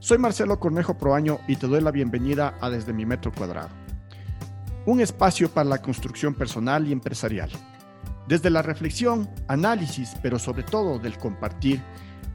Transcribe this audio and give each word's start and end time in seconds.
Soy 0.00 0.16
Marcelo 0.16 0.60
Cornejo 0.60 0.96
Proaño 0.96 1.40
y 1.48 1.56
te 1.56 1.66
doy 1.66 1.80
la 1.80 1.90
bienvenida 1.90 2.54
a 2.60 2.70
Desde 2.70 2.92
mi 2.92 3.04
Metro 3.04 3.32
Cuadrado, 3.32 3.70
un 4.86 5.00
espacio 5.00 5.50
para 5.50 5.68
la 5.68 5.82
construcción 5.82 6.34
personal 6.34 6.86
y 6.86 6.92
empresarial. 6.92 7.50
Desde 8.28 8.48
la 8.48 8.62
reflexión, 8.62 9.28
análisis, 9.48 10.14
pero 10.22 10.38
sobre 10.38 10.62
todo 10.62 11.00
del 11.00 11.18
compartir, 11.18 11.82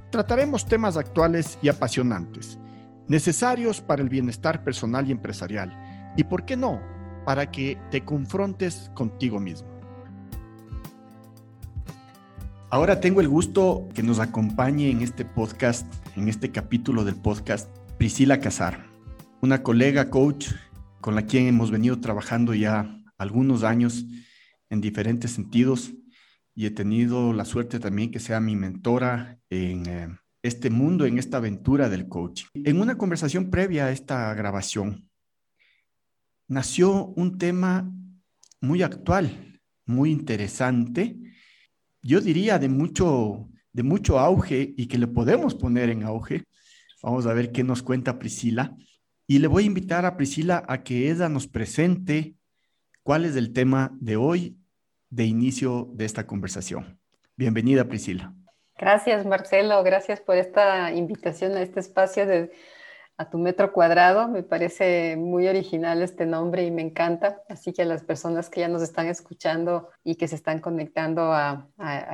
trataremos 0.10 0.66
temas 0.66 0.98
actuales 0.98 1.58
y 1.62 1.70
apasionantes, 1.70 2.60
necesarios 3.08 3.80
para 3.80 4.02
el 4.02 4.10
bienestar 4.10 4.66
personal 4.66 5.08
y 5.08 5.14
empresarial, 5.14 6.14
y 6.18 6.26
por 6.26 6.44
qué 6.44 6.58
no, 6.58 6.82
para 7.26 7.50
que 7.50 7.80
te 7.92 8.04
confrontes 8.04 8.92
contigo 8.94 9.40
mismo. 9.40 9.73
Ahora 12.74 13.00
tengo 13.00 13.22
el 13.22 13.28
gusto 13.28 13.88
que 13.94 14.02
nos 14.02 14.18
acompañe 14.18 14.90
en 14.90 15.04
este 15.04 15.26
podcast, 15.26 15.86
en 16.16 16.28
este 16.28 16.50
capítulo 16.50 17.06
del 17.06 17.14
podcast, 17.16 17.70
Priscila 18.00 18.40
Casar, 18.40 18.88
una 19.42 19.62
colega 19.62 20.10
coach 20.10 20.48
con 21.00 21.14
la 21.14 21.28
quien 21.28 21.46
hemos 21.46 21.70
venido 21.70 22.02
trabajando 22.02 22.56
ya 22.56 23.00
algunos 23.20 23.64
años 23.64 24.08
en 24.72 24.82
diferentes 24.82 25.30
sentidos 25.30 25.94
y 26.56 26.66
he 26.66 26.72
tenido 26.72 27.32
la 27.32 27.46
suerte 27.46 27.80
también 27.80 28.10
que 28.10 28.20
sea 28.20 28.40
mi 28.40 28.56
mentora 28.56 29.38
en 29.52 29.86
eh, 29.86 30.08
este 30.42 30.72
mundo, 30.72 31.06
en 31.06 31.20
esta 31.20 31.38
aventura 31.38 31.90
del 31.90 32.08
coaching. 32.08 32.48
En 32.56 32.82
una 32.82 32.98
conversación 32.98 33.52
previa 33.52 33.86
a 33.86 33.92
esta 33.92 34.34
grabación, 34.34 35.12
nació 36.48 37.06
un 37.06 37.38
tema 37.38 37.88
muy 38.62 38.82
actual, 38.82 39.62
muy 39.86 40.10
interesante, 40.10 41.20
yo 42.04 42.22
diría 42.22 42.60
de 42.60 42.70
mucho, 42.70 43.50
de 43.72 43.84
mucho 43.84 44.20
auge 44.20 44.74
y 44.78 44.88
que 44.88 44.98
le 44.98 45.08
podemos 45.08 45.56
poner 45.56 45.90
en 45.90 46.04
auge. 46.04 46.44
Vamos 47.02 47.26
a 47.26 47.34
ver 47.34 47.52
qué 47.52 47.64
nos 47.64 47.82
cuenta 47.82 48.20
Priscila. 48.20 48.76
Y 49.26 49.40
le 49.40 49.48
voy 49.48 49.64
a 49.64 49.68
invitar 49.68 50.06
a 50.06 50.18
Priscila 50.18 50.64
a 50.68 50.84
que 50.84 51.10
ella 51.10 51.30
nos 51.30 51.48
presente 51.48 52.36
cuál 53.04 53.26
es 53.26 53.36
el 53.36 53.54
tema 53.54 53.96
de 54.00 54.18
hoy 54.18 54.58
de 55.10 55.26
inicio 55.26 55.90
de 55.94 56.06
esta 56.06 56.28
conversación. 56.28 57.00
Bienvenida, 57.38 57.86
Priscila. 57.86 58.34
Gracias, 58.78 59.26
Marcelo. 59.26 59.82
Gracias 59.84 60.20
por 60.20 60.36
esta 60.36 60.92
invitación 60.92 61.54
a 61.54 61.62
este 61.62 61.80
espacio 61.80 62.26
de 62.26 62.52
a 63.24 63.30
tu 63.30 63.38
metro 63.38 63.72
cuadrado. 63.74 64.28
Me 64.28 64.44
parece 64.44 65.16
muy 65.18 65.48
original 65.48 66.02
este 66.02 66.26
nombre 66.26 66.66
y 66.66 66.72
me 66.72 66.82
encanta. 66.82 67.42
Así 67.50 67.74
que 67.74 67.82
a 67.82 67.86
las 67.86 68.04
personas 68.04 68.50
que 68.50 68.60
ya 68.60 68.68
nos 68.68 68.82
están 68.82 69.08
escuchando 69.08 69.90
y 70.04 70.16
que 70.16 70.28
se 70.28 70.36
están 70.36 70.60
conectando 70.60 71.34
a, 71.34 71.68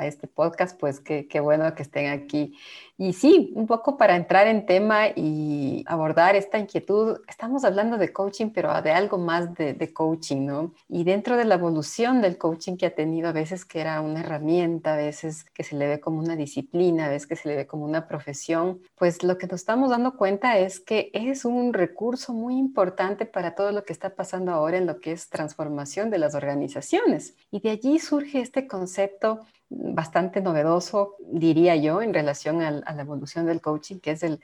este 0.03 0.27
podcast, 0.27 0.79
pues 0.79 0.99
qué, 0.99 1.39
bueno 1.39 1.73
que 1.75 1.83
estén 1.83 2.09
aquí. 2.11 2.57
Y 3.01 3.13
sí, 3.13 3.53
un 3.55 3.65
poco 3.65 3.95
para 3.95 4.17
entrar 4.17 4.47
en 4.47 4.65
tema 4.65 5.07
y 5.15 5.85
abordar 5.87 6.35
esta 6.35 6.59
inquietud, 6.59 7.21
estamos 7.29 7.63
hablando 7.63 7.97
de 7.97 8.11
coaching, 8.11 8.49
pero 8.49 8.81
de 8.81 8.91
algo 8.91 9.17
más 9.17 9.53
de, 9.55 9.93
coaching, 9.93 10.45
¿no? 10.45 10.73
Y 10.89 11.05
dentro 11.05 11.37
de 11.37 11.45
la 11.45 11.55
evolución 11.55 12.21
del 12.21 12.37
coaching 12.37 12.75
que 12.75 12.87
ha 12.87 12.93
tenido, 12.93 13.29
a 13.29 13.31
veces 13.31 13.63
que 13.63 13.79
era 13.79 14.01
una 14.01 14.19
herramienta, 14.19 14.95
a 14.95 14.97
veces 14.97 15.45
que 15.45 15.63
se 15.63 15.77
le 15.77 15.87
ve 15.87 16.01
como 16.01 16.19
una 16.19 16.35
disciplina, 16.35 17.05
a 17.05 17.09
veces 17.09 17.25
que 17.25 17.37
se 17.37 17.47
le 17.47 17.55
ve 17.55 17.67
como 17.67 17.85
una 17.85 18.05
profesión, 18.05 18.81
pues 18.97 19.23
lo 19.23 19.37
que 19.37 19.47
nos 19.47 19.61
estamos 19.61 19.91
dando 19.91 20.17
cuenta 20.17 20.57
es 20.57 20.81
que 20.81 21.09
es 21.13 21.45
un 21.45 21.71
recurso 21.71 22.33
muy 22.33 22.57
importante 22.57 23.25
para 23.25 23.55
todo 23.55 23.71
lo 23.71 23.85
que 23.85 23.93
está 23.93 24.09
pasando 24.13 24.51
ahora 24.51 24.75
en 24.77 24.85
lo 24.85 24.99
que 24.99 25.13
es 25.13 25.29
transformación 25.29 26.09
de 26.09 26.17
las 26.17 26.35
organizaciones. 26.35 27.37
Y 27.49 27.61
de 27.61 27.69
allí 27.69 27.97
surge 27.97 28.41
este 28.41 28.67
concepto 28.67 29.39
bastante 29.69 30.41
novedoso, 30.41 31.15
diría 31.31 31.75
yo, 31.75 32.01
en 32.01 32.13
relación 32.13 32.61
a, 32.61 32.71
la 32.71 33.01
evolución 33.01 33.45
del 33.45 33.61
coaching, 33.61 33.99
que 33.99 34.11
es 34.11 34.23
el, 34.23 34.39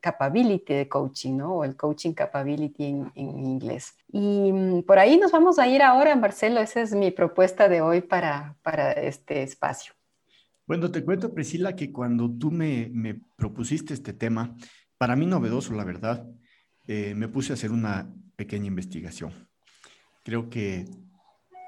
capability 0.00 0.74
de 0.74 0.88
coaching, 0.88 1.36
¿no? 1.36 1.56
O 1.56 1.64
el 1.64 1.76
coaching 1.76 2.12
capability 2.12 2.84
en, 2.84 3.12
inglés. 3.14 3.94
Y 4.10 4.52
mm, 4.52 4.82
por 4.82 4.98
ahí 4.98 5.18
nos 5.18 5.32
vamos 5.32 5.58
a 5.58 5.68
ir 5.68 5.82
ahora, 5.82 6.16
Marcelo. 6.16 6.60
Esa 6.60 6.80
es 6.80 6.94
mi 6.94 7.10
propuesta 7.10 7.68
de 7.68 7.82
hoy 7.82 8.00
para, 8.00 8.56
para 8.62 8.92
este 8.92 9.42
espacio. 9.42 9.92
Bueno, 10.66 10.90
te 10.90 11.04
cuento, 11.04 11.34
Priscila, 11.34 11.76
que 11.76 11.92
cuando 11.92 12.30
tú 12.30 12.50
me, 12.50 12.88
me 12.92 13.20
propusiste 13.36 13.92
este 13.92 14.12
tema, 14.12 14.56
para 14.96 15.16
mí 15.16 15.26
novedoso, 15.26 15.74
la 15.74 15.84
verdad, 15.84 16.26
eh, 16.86 17.14
me 17.14 17.28
puse 17.28 17.52
a 17.52 17.54
hacer 17.54 17.70
una 17.70 18.10
pequeña 18.36 18.66
investigación. 18.66 19.48
Creo 20.24 20.48
que 20.48 20.86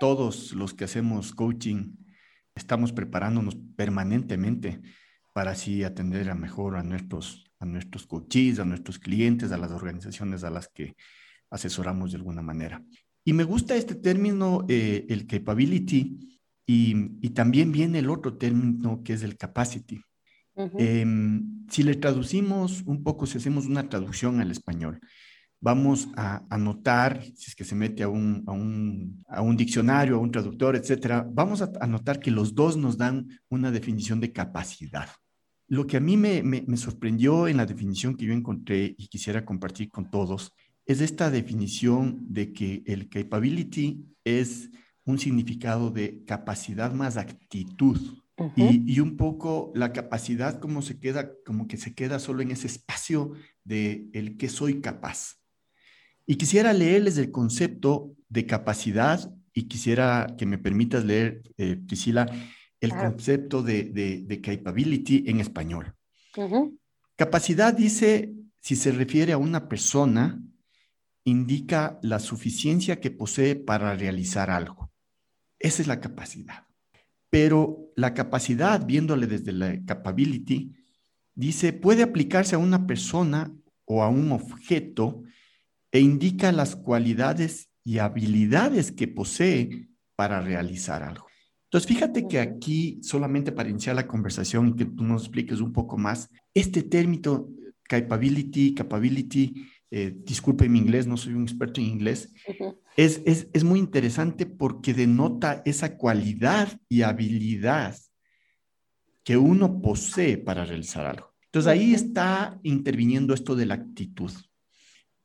todos 0.00 0.52
los 0.52 0.72
que 0.72 0.84
hacemos 0.84 1.34
coaching 1.34 1.94
estamos 2.54 2.92
preparándonos 2.92 3.56
permanentemente 3.76 4.80
para 5.32 5.52
así 5.52 5.84
atender 5.84 6.30
a 6.30 6.34
mejor 6.34 6.76
a 6.76 6.82
nuestros, 6.82 7.44
a 7.58 7.64
nuestros 7.64 8.06
coaches, 8.06 8.58
a 8.58 8.64
nuestros 8.64 8.98
clientes, 8.98 9.52
a 9.52 9.58
las 9.58 9.70
organizaciones 9.70 10.44
a 10.44 10.50
las 10.50 10.68
que 10.68 10.94
asesoramos 11.50 12.12
de 12.12 12.18
alguna 12.18 12.42
manera. 12.42 12.82
Y 13.24 13.32
me 13.32 13.44
gusta 13.44 13.76
este 13.76 13.94
término, 13.94 14.64
eh, 14.68 15.06
el 15.08 15.26
capability, 15.26 16.40
y, 16.66 16.94
y, 17.20 17.30
también 17.30 17.72
viene 17.72 17.98
el 17.98 18.08
otro 18.08 18.38
término 18.38 19.02
que 19.02 19.14
es 19.14 19.22
el 19.22 19.36
capacity. 19.36 20.00
Em, 20.54 21.66
si 21.68 21.82
le 21.82 21.94
traducimos 21.94 22.82
un 22.82 23.02
poco, 23.02 23.26
si 23.26 23.38
hacemos 23.38 23.66
una 23.66 23.88
traducción 23.88 24.40
al 24.40 24.50
español, 24.50 25.00
vamos 25.62 26.08
a 26.16 26.44
anotar, 26.50 27.22
si 27.22 27.46
es 27.46 27.54
que 27.54 27.64
se 27.64 27.76
mete 27.76 28.02
a 28.02 28.08
un, 28.08 28.42
a 28.48 28.52
un, 28.52 29.24
a 29.28 29.40
un 29.40 29.56
diccionario, 29.56 30.16
a 30.16 30.18
un 30.18 30.32
traductor, 30.32 30.74
etcétera, 30.74 31.24
vamos 31.26 31.62
a 31.62 31.70
anotar 31.80 32.18
que 32.18 32.32
los 32.32 32.54
dos 32.54 32.76
nos 32.76 32.98
dan 32.98 33.28
una 33.48 33.70
definición 33.70 34.18
de 34.20 34.32
capacidad. 34.32 35.08
Lo 35.68 35.86
que 35.86 35.96
a 35.96 36.00
mí 36.00 36.16
me, 36.16 36.42
me, 36.42 36.64
me 36.66 36.76
sorprendió 36.76 37.46
en 37.46 37.58
la 37.58 37.64
definición 37.64 38.16
que 38.16 38.26
yo 38.26 38.32
encontré 38.32 38.96
y 38.98 39.06
quisiera 39.06 39.44
compartir 39.44 39.88
con 39.88 40.10
todos 40.10 40.52
es 40.84 41.00
esta 41.00 41.30
definición 41.30 42.18
de 42.28 42.52
que 42.52 42.82
el 42.84 43.08
capability 43.08 44.04
es 44.24 44.68
un 45.04 45.20
significado 45.20 45.90
de 45.90 46.24
capacidad 46.24 46.92
más 46.92 47.16
actitud. 47.16 48.00
y, 48.56 48.92
y, 48.92 48.98
un 48.98 49.16
poco 49.16 49.70
la 49.76 49.92
capacidad 49.92 50.58
como 50.58 50.82
se 50.82 50.98
queda, 50.98 51.30
como 51.46 51.68
que 51.68 51.76
se 51.76 51.94
queda 51.94 52.18
solo 52.18 52.42
en 52.42 52.50
ese 52.50 52.66
espacio 52.66 53.32
de 53.62 54.08
el 54.12 54.36
que 54.36 54.48
soy 54.48 54.80
capaz. 54.80 55.41
Y 56.26 56.36
quisiera 56.36 56.72
leerles 56.72 57.18
el 57.18 57.30
concepto 57.30 58.14
de 58.28 58.46
capacidad 58.46 59.32
y 59.52 59.64
quisiera 59.64 60.34
que 60.38 60.46
me 60.46 60.58
permitas 60.58 61.04
leer, 61.04 61.42
eh, 61.58 61.76
Priscila, 61.76 62.26
el 62.80 62.90
concepto 62.90 63.62
de, 63.62 63.84
de, 63.84 64.40
capability 64.40 65.24
en 65.28 65.40
español. 65.40 65.94
Capacidad 67.16 67.72
dice, 67.72 68.32
si 68.60 68.74
se 68.74 68.90
refiere 68.90 69.32
a 69.32 69.38
una 69.38 69.68
persona, 69.68 70.42
indica 71.24 72.00
la 72.02 72.18
suficiencia 72.18 73.00
que 73.00 73.12
posee 73.12 73.54
para 73.54 73.94
realizar 73.94 74.50
algo. 74.50 74.90
Esa 75.58 75.82
es 75.82 75.88
la 75.88 76.00
capacidad. 76.00 76.66
Pero 77.30 77.92
la 77.94 78.14
capacidad, 78.14 78.84
viéndole 78.84 79.26
desde 79.26 79.52
la 79.52 79.80
capability, 79.84 80.72
dice, 81.34 81.72
puede 81.72 82.02
aplicarse 82.02 82.56
a 82.56 82.58
una 82.58 82.86
persona 82.86 83.52
o 83.84 84.02
a 84.02 84.08
un 84.08 84.32
objeto 84.32 85.22
e 85.92 86.00
indica 86.00 86.50
las 86.50 86.74
cualidades 86.74 87.68
y 87.84 87.98
habilidades 87.98 88.90
que 88.90 89.06
posee 89.06 89.88
para 90.16 90.40
realizar 90.40 91.02
algo. 91.02 91.26
Entonces, 91.64 91.88
fíjate 91.88 92.26
que 92.26 92.38
aquí, 92.38 92.98
solamente 93.02 93.52
para 93.52 93.70
iniciar 93.70 93.96
la 93.96 94.06
conversación 94.06 94.68
y 94.68 94.76
que 94.76 94.84
tú 94.86 95.04
nos 95.04 95.22
expliques 95.22 95.60
un 95.60 95.72
poco 95.72 95.96
más, 95.96 96.28
este 96.54 96.82
término 96.82 97.48
capability, 97.84 98.74
capability, 98.74 99.66
eh, 99.90 100.14
disculpe 100.24 100.68
mi 100.68 100.78
inglés, 100.78 101.06
no 101.06 101.16
soy 101.16 101.34
un 101.34 101.42
experto 101.42 101.80
en 101.80 101.86
inglés, 101.86 102.32
es, 102.96 103.22
es, 103.26 103.48
es 103.52 103.64
muy 103.64 103.78
interesante 103.78 104.46
porque 104.46 104.94
denota 104.94 105.62
esa 105.64 105.96
cualidad 105.96 106.78
y 106.88 107.02
habilidad 107.02 107.96
que 109.24 109.36
uno 109.36 109.80
posee 109.80 110.38
para 110.38 110.64
realizar 110.64 111.06
algo. 111.06 111.34
Entonces 111.46 111.70
ahí 111.70 111.94
está 111.94 112.58
interviniendo 112.62 113.34
esto 113.34 113.54
de 113.54 113.66
la 113.66 113.74
actitud. 113.74 114.32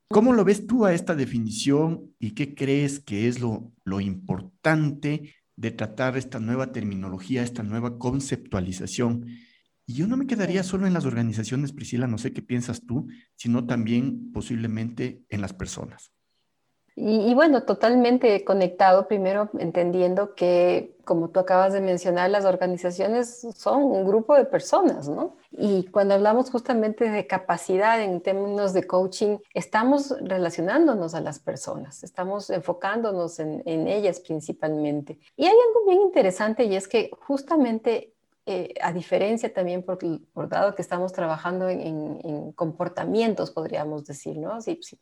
¿Cómo 0.10 0.32
lo 0.34 0.46
ves 0.46 0.66
tú 0.68 0.86
a 0.86 0.94
esta 0.94 1.16
definición 1.16 2.16
y 2.18 2.32
qué 2.32 2.56
crees 2.56 3.02
que 3.02 3.28
es 3.28 3.42
lo, 3.42 3.74
lo 3.84 4.00
importante 4.00 5.36
de 5.58 5.72
tratar 5.72 6.16
esta 6.16 6.40
nueva 6.40 6.72
terminología, 6.72 7.44
esta 7.44 7.62
nueva 7.62 8.00
conceptualización? 8.00 9.28
Y 9.86 9.94
yo 9.94 10.08
no 10.08 10.16
me 10.16 10.28
quedaría 10.28 10.64
solo 10.64 10.88
en 10.88 10.94
las 10.94 11.06
organizaciones, 11.06 11.74
Priscila, 11.74 12.08
no 12.08 12.18
sé 12.18 12.32
qué 12.32 12.42
piensas 12.42 12.86
tú, 12.86 13.08
sino 13.36 13.66
también 13.66 14.32
posiblemente 14.32 15.24
en 15.30 15.42
las 15.42 15.54
personas. 15.54 16.12
Y, 17.00 17.36
bueno, 17.36 17.62
totalmente 17.62 18.44
conectado, 18.44 19.08
primero 19.08 19.52
entendiendo 19.60 20.34
que, 20.34 20.96
como 21.06 21.30
tú 21.30 21.40
acabas 21.40 21.72
de 21.74 21.80
mencionar, 21.80 22.32
las 22.32 22.44
organizaciones 22.44 23.46
son 23.56 23.84
un 23.84 24.04
grupo 24.04 24.34
de 24.34 24.46
personas, 24.46 25.08
¿no? 25.08 25.36
Y 25.52 25.86
cuando 25.92 26.16
hablamos 26.16 26.50
justamente 26.50 27.08
de 27.08 27.28
capacidad 27.28 28.02
en 28.02 28.20
términos 28.22 28.74
de 28.74 28.88
coaching, 28.88 29.38
estamos 29.54 30.16
relacionándonos 30.22 31.14
a 31.14 31.22
las 31.22 31.38
personas, 31.38 32.04
estamos 32.04 32.50
enfocándonos 32.50 33.38
en, 33.38 33.62
en 33.68 33.88
ellas 33.88 34.20
principalmente. 34.20 35.20
Y 35.36 35.46
hay 35.46 35.52
algo 35.52 35.86
bien 35.86 36.02
interesante 36.02 36.64
y 36.64 36.76
es 36.76 36.88
que 36.88 37.12
justamente 37.28 38.17
eh, 38.48 38.74
a 38.82 38.94
diferencia 38.94 39.54
también, 39.54 39.84
por, 39.84 40.00
por, 40.34 40.48
dado 40.48 40.74
que 40.74 40.82
estamos 40.82 41.12
trabajando 41.12 41.68
en, 41.68 42.54
comportamientos, 42.54 43.52
podríamos 43.52 44.06
decir, 44.06 44.38
¿no? 44.38 44.62
Si, 44.62 44.80
si 44.82 44.98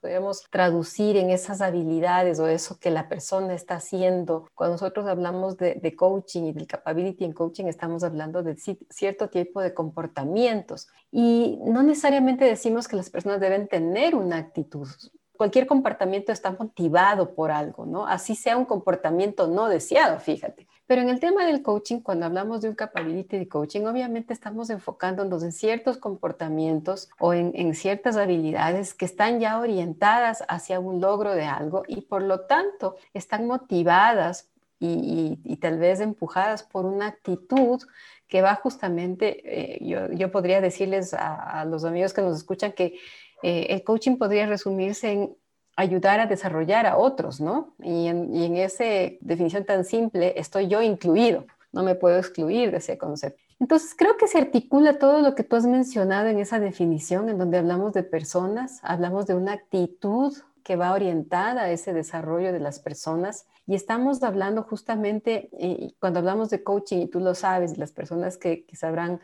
traducir 0.49 1.15
en 1.15 1.29
esas 1.29 1.61
habilidades 1.61 2.39
o 2.39 2.47
eso 2.47 2.79
que 2.79 2.89
la 2.89 3.07
persona 3.07 3.53
está 3.53 3.75
haciendo, 3.75 4.49
cuando 4.55 4.73
nosotros 4.73 5.05
hablamos 5.05 5.57
de, 5.57 5.75
de 5.75 5.95
coaching 5.95 6.43
y 6.43 6.53
del 6.53 6.65
capability 6.65 7.23
en 7.23 7.33
coaching, 7.33 7.65
estamos 7.65 8.03
hablando 8.03 8.41
de 8.41 8.57
cierto 8.89 9.29
tipo 9.29 9.61
de 9.61 9.73
comportamientos. 9.73 10.87
Y 11.11 11.59
no 11.63 11.83
necesariamente 11.83 12.45
decimos 12.45 12.87
que 12.87 12.95
las 12.95 13.11
personas 13.11 13.39
deben 13.39 13.67
tener 13.67 14.15
una 14.15 14.37
actitud 14.37 14.87
cualquier 15.35 15.67
comportamiento 15.67 16.31
está 16.31 16.51
motivado 16.51 17.35
por 17.35 17.51
algo, 17.51 17.85
¿no? 17.85 18.07
Así 18.07 18.35
sea 18.35 18.57
un 18.57 18.65
comportamiento 18.65 19.47
no 19.47 19.67
deseado, 19.67 20.19
fíjate. 20.19 20.67
Pero 20.87 21.01
en 21.01 21.09
el 21.09 21.19
tema 21.19 21.45
del 21.45 21.63
coaching, 21.63 21.99
cuando 21.99 22.27
hablamos 22.27 22.61
de 22.61 22.69
un 22.69 22.75
capability 22.75 23.39
de 23.39 23.47
coaching, 23.47 23.85
obviamente 23.85 24.33
estamos 24.33 24.69
enfocándonos 24.69 25.41
en 25.41 25.51
ciertos 25.51 25.97
comportamientos 25.97 27.09
o 27.17 27.33
en, 27.33 27.73
ciertas 27.73 28.17
habilidades 28.17 28.93
que 28.93 29.05
están 29.05 29.39
ya 29.39 29.59
orientadas 29.59 30.43
hacia 30.47 30.79
un 30.79 31.01
logro 31.01 31.33
de 31.33 31.45
algo 31.45 31.83
y 31.87 32.01
por 32.01 32.21
lo 32.21 32.41
tanto 32.41 32.97
están 33.13 33.47
motivadas 33.47 34.49
y, 34.79 35.57
tal 35.59 35.79
vez 35.79 36.01
empujadas 36.01 36.61
por 36.61 36.85
una 36.85 37.07
actitud 37.07 37.81
que 38.27 38.43
va 38.43 38.53
justamente, 38.55 39.41
eh, 39.45 40.09
yo, 40.15 40.31
podría 40.31 40.61
decirles 40.61 41.15
a, 41.15 41.65
los 41.65 41.83
amigos 41.83 42.13
que 42.13 42.21
nos 42.21 42.37
escuchan 42.37 42.73
que 42.73 42.99
eh, 43.41 43.67
el 43.69 43.83
coaching 43.83 44.17
podría 44.17 44.45
resumirse 44.45 45.11
en 45.11 45.35
ayudar 45.75 46.19
a 46.19 46.25
desarrollar 46.25 46.85
a 46.85 46.97
otros, 46.97 47.41
¿no? 47.41 47.75
Y 47.81 48.07
en, 48.07 48.55
esa 48.57 48.85
definición 49.21 49.65
tan 49.65 49.83
simple 49.85 50.33
estoy 50.37 50.67
yo 50.67 50.81
incluido, 50.81 51.45
no 51.71 51.83
me 51.83 51.95
puedo 51.95 52.17
excluir 52.17 52.71
de 52.71 52.77
ese 52.77 52.97
concepto. 52.97 53.41
Entonces 53.59 53.93
creo 53.97 54.17
que 54.17 54.27
se 54.27 54.37
articula 54.37 54.99
todo 54.99 55.21
lo 55.21 55.35
que 55.35 55.43
tú 55.43 55.55
has 55.55 55.65
mencionado 55.65 56.27
en 56.27 56.39
esa 56.39 56.59
definición, 56.59 57.29
en 57.29 57.37
donde 57.37 57.57
hablamos 57.57 57.93
de 57.93 58.03
personas, 58.03 58.79
hablamos 58.83 59.27
de 59.27 59.35
una 59.35 59.53
actitud 59.53 60.33
que 60.63 60.75
va 60.75 60.93
orientada 60.93 61.63
a 61.63 61.69
ese 61.69 61.93
desarrollo 61.93 62.51
de 62.51 62.59
las 62.59 62.79
personas. 62.79 63.45
Y 63.67 63.75
estamos 63.75 64.23
hablando 64.23 64.63
justamente, 64.63 65.49
eh, 65.59 65.93
cuando 65.99 66.19
hablamos 66.19 66.49
de 66.49 66.63
coaching, 66.63 67.01
y 67.01 67.07
tú 67.07 67.19
lo 67.19 67.35
sabes, 67.35 67.77
las 67.77 67.91
personas 67.91 68.37
que 68.37 68.65
sabrán 68.73 69.19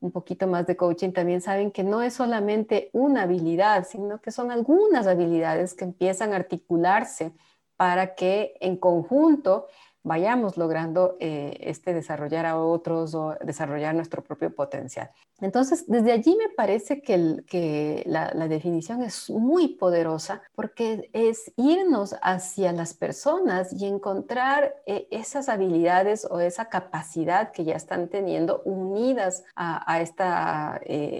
un 0.00 0.12
poquito 0.12 0.46
más 0.46 0.66
de 0.66 0.76
coaching 0.76 1.12
también 1.12 1.40
saben 1.40 1.70
que 1.70 1.84
no 1.84 2.02
es 2.02 2.14
solamente 2.14 2.90
una 2.92 3.22
habilidad, 3.22 3.86
sino 3.88 4.20
que 4.20 4.30
son 4.30 4.50
algunas 4.50 5.06
habilidades 5.06 5.74
que 5.74 5.84
empiezan 5.84 6.32
a 6.32 6.36
articularse 6.36 7.32
para 7.76 8.14
que 8.14 8.54
en 8.60 8.76
conjunto 8.76 9.66
vayamos 10.06 10.56
logrando 10.56 11.16
eh, 11.18 11.56
este 11.60 11.92
desarrollar 11.92 12.46
a 12.46 12.60
otros 12.60 13.12
o 13.14 13.34
desarrollar 13.44 13.92
nuestro 13.92 14.22
propio 14.22 14.54
potencial. 14.54 15.10
Entonces, 15.40 15.84
desde 15.88 16.12
allí 16.12 16.36
me 16.36 16.48
parece 16.54 17.02
que, 17.02 17.42
que 17.46 18.04
la, 18.06 18.30
definición 18.46 19.02
es 19.02 19.28
muy 19.28 19.74
poderosa 19.74 20.42
porque 20.54 21.10
es 21.12 21.52
irnos 21.56 22.14
hacia 22.22 22.70
las 22.72 22.94
personas 22.94 23.72
y 23.72 23.86
encontrar 23.86 24.76
eh, 24.86 25.08
esas 25.10 25.48
habilidades 25.48 26.24
o 26.30 26.38
esa 26.38 26.68
capacidad 26.68 27.50
que 27.50 27.64
ya 27.64 27.74
están 27.74 28.08
teniendo 28.08 28.62
unidas 28.64 29.42
a, 29.56 30.00
este 30.00 30.22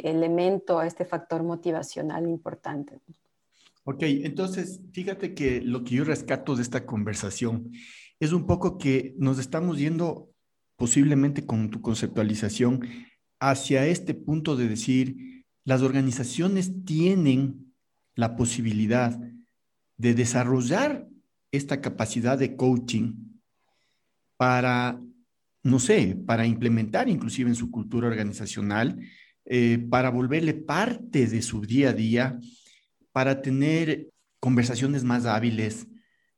elemento, 0.09 0.79
a 0.79 0.87
este 0.87 1.05
factor 1.05 1.43
motivacional 1.43 2.29
importante. 2.29 3.01
Ok, 3.83 4.03
entonces, 4.03 4.81
fíjate 4.93 5.35
que 5.35 5.61
lo 5.61 5.83
que 5.83 5.97
yo 5.97 6.05
rescato 6.05 6.55
de 6.55 6.63
esta 6.63 6.87
conversación 6.87 7.73
es 8.21 8.33
un 8.33 8.47
poco 8.47 8.79
que 8.79 9.15
nos 9.19 9.39
estamos 9.39 9.79
yendo 9.79 10.31
posiblemente 10.77 11.45
con 11.45 11.71
tu 11.71 11.81
conceptualización 11.81 12.81
hacia 13.41 13.87
este 13.87 14.15
punto 14.15 14.57
de 14.57 14.69
decir, 14.69 15.45
las 15.65 15.83
organizaciones 15.83 16.85
tienen 16.85 17.75
la 18.15 18.37
posibilidad 18.37 19.19
de 19.99 20.15
desarrollar 20.15 21.07
esta 21.53 21.81
capacidad 21.81 22.39
de 22.39 22.57
coaching 22.57 23.15
para, 24.37 25.01
no 25.63 25.79
sé, 25.79 26.17
para 26.27 26.47
implementar 26.47 27.09
inclusive 27.09 27.51
en 27.51 27.57
su 27.57 27.71
cultura 27.71 28.09
organizacional, 28.09 28.99
eh, 29.45 29.79
para 29.91 30.11
volverle 30.11 30.55
parte 30.55 31.27
de 31.27 31.43
su 31.43 31.63
día 31.63 31.91
a 31.91 31.93
día, 31.93 32.39
para 33.13 33.43
tener 33.43 34.09
conversaciones 34.41 35.05
más 35.05 35.25
hábiles, 35.25 35.87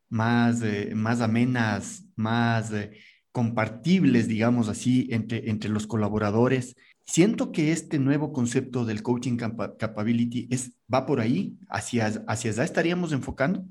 más, 0.08 0.62
eh, 0.62 0.92
más 0.94 1.20
amenas, 1.20 2.04
más 2.16 2.72
eh, 2.72 2.92
compartibles, 3.32 4.28
digamos 4.28 4.68
así, 4.68 5.08
entre, 5.10 5.48
entre 5.50 5.70
los 5.70 5.86
colaboradores. 5.86 6.76
Siento 7.04 7.52
que 7.52 7.72
este 7.72 7.98
nuevo 7.98 8.32
concepto 8.32 8.84
del 8.84 9.02
coaching 9.02 9.38
capability 9.78 10.48
es, 10.50 10.72
va 10.92 11.06
por 11.06 11.20
ahí, 11.20 11.56
hacia, 11.68 12.06
hacia 12.26 12.50
allá 12.50 12.64
estaríamos 12.64 13.12
enfocando. 13.12 13.64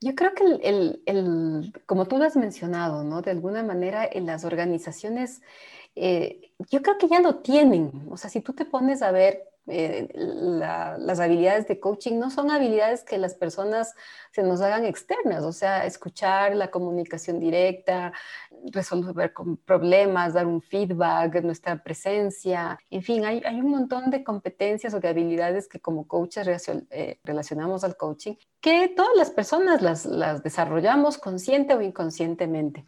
Yo 0.00 0.14
creo 0.14 0.32
que 0.34 0.44
el, 0.66 1.02
el, 1.04 1.72
como 1.84 2.06
tú 2.06 2.16
lo 2.16 2.24
has 2.24 2.36
mencionado, 2.36 3.04
¿no? 3.04 3.20
De 3.20 3.32
alguna 3.32 3.62
manera 3.62 4.08
en 4.10 4.24
las 4.24 4.44
organizaciones, 4.44 5.42
eh, 5.94 6.52
yo 6.70 6.80
creo 6.80 6.96
que 6.96 7.08
ya 7.08 7.20
lo 7.20 7.36
tienen. 7.40 8.06
O 8.08 8.16
sea, 8.16 8.30
si 8.30 8.40
tú 8.40 8.54
te 8.54 8.64
pones 8.64 9.02
a 9.02 9.10
ver 9.10 9.49
eh, 9.70 10.08
las 10.14 11.20
habilidades 11.20 11.66
de 11.68 11.78
coaching 11.80 12.18
no 12.18 12.30
son 12.30 12.50
habilidades 12.50 13.04
que 13.04 13.18
las 13.18 13.34
personas 13.34 13.94
se 14.32 14.42
nos 14.42 14.60
hagan 14.60 14.84
externas, 14.84 15.44
o 15.44 15.52
sea, 15.52 15.86
escuchar 15.86 16.54
la 16.54 16.70
comunicación 16.70 17.40
directa, 17.40 18.12
resolver 18.72 19.32
problemas, 19.64 20.34
dar 20.34 20.46
un 20.46 20.60
feedback, 20.60 21.42
nuestra 21.42 21.82
presencia, 21.82 22.78
en 22.90 23.02
fin, 23.02 23.24
hay, 23.24 23.42
un 23.60 23.70
montón 23.70 24.10
de 24.10 24.22
competencias 24.24 24.94
o 24.94 25.00
de 25.00 25.08
habilidades 25.08 25.68
que 25.68 25.80
como 25.80 26.06
coaches 26.06 26.46
eh, 26.90 27.20
relacionamos 27.24 27.84
al 27.84 27.96
coaching, 27.96 28.34
que 28.60 28.88
todas 28.88 29.16
las 29.16 29.30
personas 29.30 29.82
las 29.82 30.42
desarrollamos 30.42 31.18
consciente 31.18 31.74
o 31.74 31.80
inconscientemente. 31.80 32.84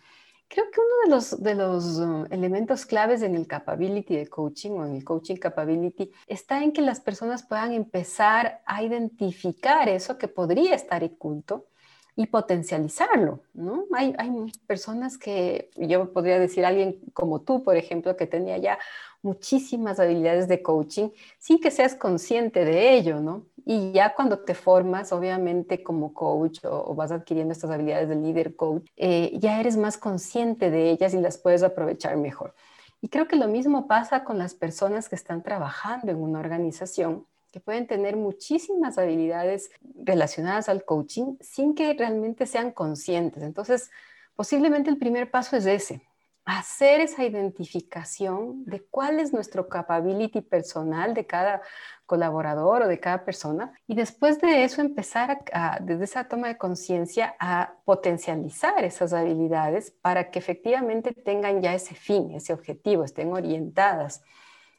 Creo 0.53 0.71
que 0.71 0.81
uno 0.81 0.95
de 1.05 1.11
los, 1.11 1.43
de 1.43 1.55
los 1.55 1.99
uh, 1.99 2.27
elementos 2.31 2.85
claves 2.85 3.23
en 3.23 3.35
el 3.37 3.47
capability 3.47 4.17
de 4.17 4.27
coaching 4.27 4.73
o 4.73 4.85
en 4.85 4.97
el 4.97 5.03
coaching 5.03 5.37
capability 5.37 6.13
está 6.27 6.63
en 6.63 6.73
que 6.73 6.83
las 6.83 7.01
personas 7.01 7.43
puedan 7.43 7.73
empezar 7.73 8.61
a 8.67 8.83
identificar 8.83 9.89
eso 9.89 10.19
que 10.19 10.29
podría 10.29 10.75
estar 10.75 11.03
oculto 11.03 11.69
y 12.17 12.27
potencializarlo, 12.27 13.41
¿no? 13.55 13.87
Hay, 13.95 14.15
hay 14.19 14.31
personas 14.67 15.17
que, 15.17 15.71
yo 15.75 16.13
podría 16.13 16.39
decir, 16.39 16.67
alguien 16.67 17.01
como 17.15 17.41
tú, 17.41 17.63
por 17.63 17.79
ejemplo, 17.79 18.15
que 18.19 18.27
tenía 18.27 18.59
ya 18.59 18.79
muchísimas 19.23 19.99
habilidades 20.01 20.49
de 20.49 20.63
coaching 20.63 21.11
sin 21.39 21.61
que 21.61 21.71
seas 21.71 21.95
consciente 21.95 22.65
de 22.65 22.95
ello, 22.95 23.21
¿no? 23.21 23.47
Y 23.65 23.93
ya 23.93 24.15
cuando 24.15 24.41
te 24.41 24.55
formas, 24.55 25.13
obviamente 25.13 25.83
como 25.83 26.13
coach 26.13 26.59
o, 26.65 26.95
vas 26.95 27.13
adquiriendo 27.13 27.53
estas 27.53 27.71
habilidades 27.71 28.09
de 28.09 28.17
líder 28.17 28.57
coach, 28.57 28.85
eh, 28.97 29.31
ya 29.39 29.61
eres 29.61 29.77
más 29.77 29.97
consciente 29.97 30.71
de 30.71 30.91
ellas 30.91 31.15
y 31.15 31.21
las 31.21 31.39
puedes 31.39 31.63
aprovechar 31.63 32.17
mejor. 32.17 32.55
Y 33.01 33.09
creo 33.09 33.27
que 33.29 33.37
lo 33.37 33.49
mismo 33.49 33.87
pasa 33.87 34.25
con 34.25 34.39
las 34.39 34.55
personas 34.55 35.09
que 35.09 35.15
están 35.15 35.43
trabajando 35.43 36.11
en 36.11 36.19
una 36.19 36.41
organización 36.41 37.27
que 37.53 37.61
pueden 37.61 37.87
tener 37.87 38.17
muchísimas 38.17 38.97
habilidades 38.97 39.71
relacionadas 39.95 40.69
al 40.69 40.85
coaching 40.85 41.37
sin 41.41 41.75
que 41.75 41.93
realmente 41.93 42.47
sean 42.47 42.73
conscientes. 42.73 43.43
Entonces, 43.43 43.91
posiblemente 44.35 44.89
el 44.89 44.97
primer 44.97 45.31
paso 45.31 45.57
es 45.57 45.67
ese, 45.67 46.03
hacer 46.45 47.01
esa 47.01 47.25
identificación 47.25 48.65
de 48.65 48.85
cuál 48.85 49.21
es 49.21 49.33
nuestro 49.33 49.69
capability 49.69 50.41
personal 50.41 51.15
de 51.15 51.27
cada 51.27 51.63
colaborador 52.07 52.83
o 52.83 52.89
de 52.89 52.99
cada 52.99 53.25
persona 53.25 53.73
y 53.87 53.95
después 53.95 54.41
de 54.41 54.65
eso 54.65 54.81
empezar 54.81 55.45
desde 55.83 56.05
esa 56.05 56.29
toma 56.29 56.49
de 56.49 56.59
conciencia 56.59 57.37
a 57.39 57.75
potencializar 57.85 58.85
esas 58.85 59.13
habilidades 59.13 59.93
para 59.93 60.31
que 60.31 60.41
efectivamente 60.41 61.13
tengan 61.13 61.63
ya 61.63 61.75
ese 61.75 61.95
fin, 61.95 62.33
ese 62.35 62.53
objetivo, 62.53 63.05
estén 63.05 63.33
orientadas 63.33 64.23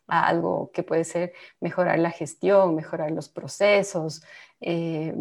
a 0.08 0.28
algo 0.28 0.70
que 0.74 0.84
puede 0.84 1.06
ser 1.06 1.34
mejorar 1.62 1.98
la 2.00 2.12
gestión, 2.12 2.76
mejorar 2.76 3.12
los 3.12 3.30
procesos, 3.30 4.22
eh, 4.60 5.14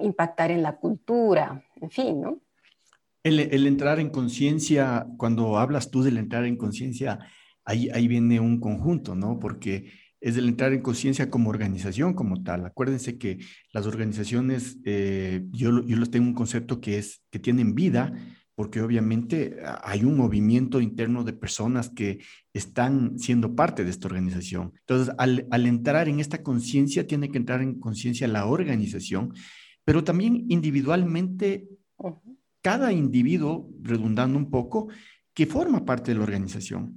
impactar 0.00 0.52
en 0.52 0.62
la 0.62 0.76
cultura, 0.76 1.64
en 1.80 1.90
fin, 1.90 2.20
¿no? 2.20 2.38
El, 3.28 3.66
entrar 3.66 4.00
en 4.00 4.10
conciencia, 4.10 5.06
cuando 5.16 5.58
hablas 5.58 5.90
tú 5.90 6.02
del 6.02 6.18
entrar 6.18 6.44
en 6.44 6.56
conciencia, 6.56 7.18
ahí, 7.64 7.88
ahí 7.90 8.08
viene 8.08 8.40
un 8.40 8.60
conjunto, 8.60 9.14
¿no? 9.14 9.38
Porque 9.38 9.90
es 10.20 10.36
el 10.36 10.48
entrar 10.48 10.72
en 10.72 10.82
conciencia 10.82 11.30
como 11.30 11.50
organización, 11.50 12.14
como 12.14 12.42
tal. 12.42 12.66
Acuérdense 12.66 13.18
que 13.18 13.38
las 13.72 13.86
organizaciones, 13.86 14.78
eh, 14.84 15.44
yo, 15.50 15.84
yo 15.84 15.96
les 15.96 16.10
tengo 16.10 16.26
un 16.26 16.34
concepto 16.34 16.80
que 16.80 16.98
es 16.98 17.22
que 17.30 17.38
tienen 17.38 17.74
vida, 17.74 18.12
porque 18.54 18.80
obviamente 18.80 19.56
hay 19.84 20.02
un 20.04 20.16
movimiento 20.16 20.80
interno 20.80 21.22
de 21.22 21.32
personas 21.32 21.90
que 21.90 22.18
están 22.52 23.18
siendo 23.18 23.54
parte 23.54 23.84
de 23.84 23.90
esta 23.90 24.08
organización. 24.08 24.72
Entonces, 24.80 25.14
al, 25.16 25.46
al 25.52 25.66
entrar 25.66 26.08
en 26.08 26.18
esta 26.18 26.42
conciencia, 26.42 27.06
tiene 27.06 27.30
que 27.30 27.38
entrar 27.38 27.62
en 27.62 27.78
conciencia 27.78 28.26
la 28.26 28.46
organización, 28.46 29.32
pero 29.84 30.02
también 30.02 30.46
individualmente 30.48 31.68
cada 32.62 32.92
individuo, 32.92 33.70
redundando 33.80 34.38
un 34.38 34.50
poco, 34.50 34.88
que 35.34 35.46
forma 35.46 35.84
parte 35.84 36.10
de 36.10 36.18
la 36.18 36.24
organización. 36.24 36.96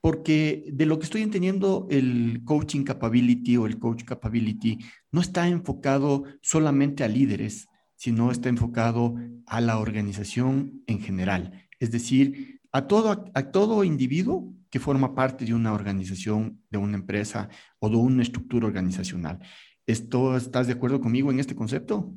porque 0.00 0.64
de 0.72 0.86
lo 0.86 0.98
que 0.98 1.04
estoy 1.04 1.22
entendiendo, 1.22 1.88
el 1.90 2.42
coaching 2.44 2.84
capability 2.84 3.56
o 3.56 3.66
el 3.66 3.80
coach 3.80 4.04
capability 4.04 4.78
no 5.10 5.20
está 5.20 5.48
enfocado 5.48 6.22
solamente 6.42 7.02
a 7.02 7.08
líderes, 7.08 7.66
sino 7.96 8.30
está 8.30 8.48
enfocado 8.48 9.16
a 9.46 9.60
la 9.60 9.78
organización 9.78 10.84
en 10.86 11.00
general, 11.00 11.68
es 11.80 11.90
decir, 11.90 12.60
a 12.70 12.86
todo, 12.86 13.24
a 13.34 13.50
todo 13.50 13.82
individuo 13.82 14.54
que 14.70 14.78
forma 14.78 15.14
parte 15.14 15.44
de 15.44 15.54
una 15.54 15.72
organización, 15.72 16.62
de 16.70 16.78
una 16.78 16.98
empresa 16.98 17.48
o 17.78 17.88
de 17.88 17.96
una 17.96 18.22
estructura 18.22 18.66
organizacional. 18.66 19.40
¿Esto, 19.86 20.36
¿Estás 20.36 20.66
de 20.66 20.74
acuerdo 20.74 21.00
conmigo 21.00 21.30
en 21.30 21.40
este 21.40 21.56
concepto? 21.56 22.14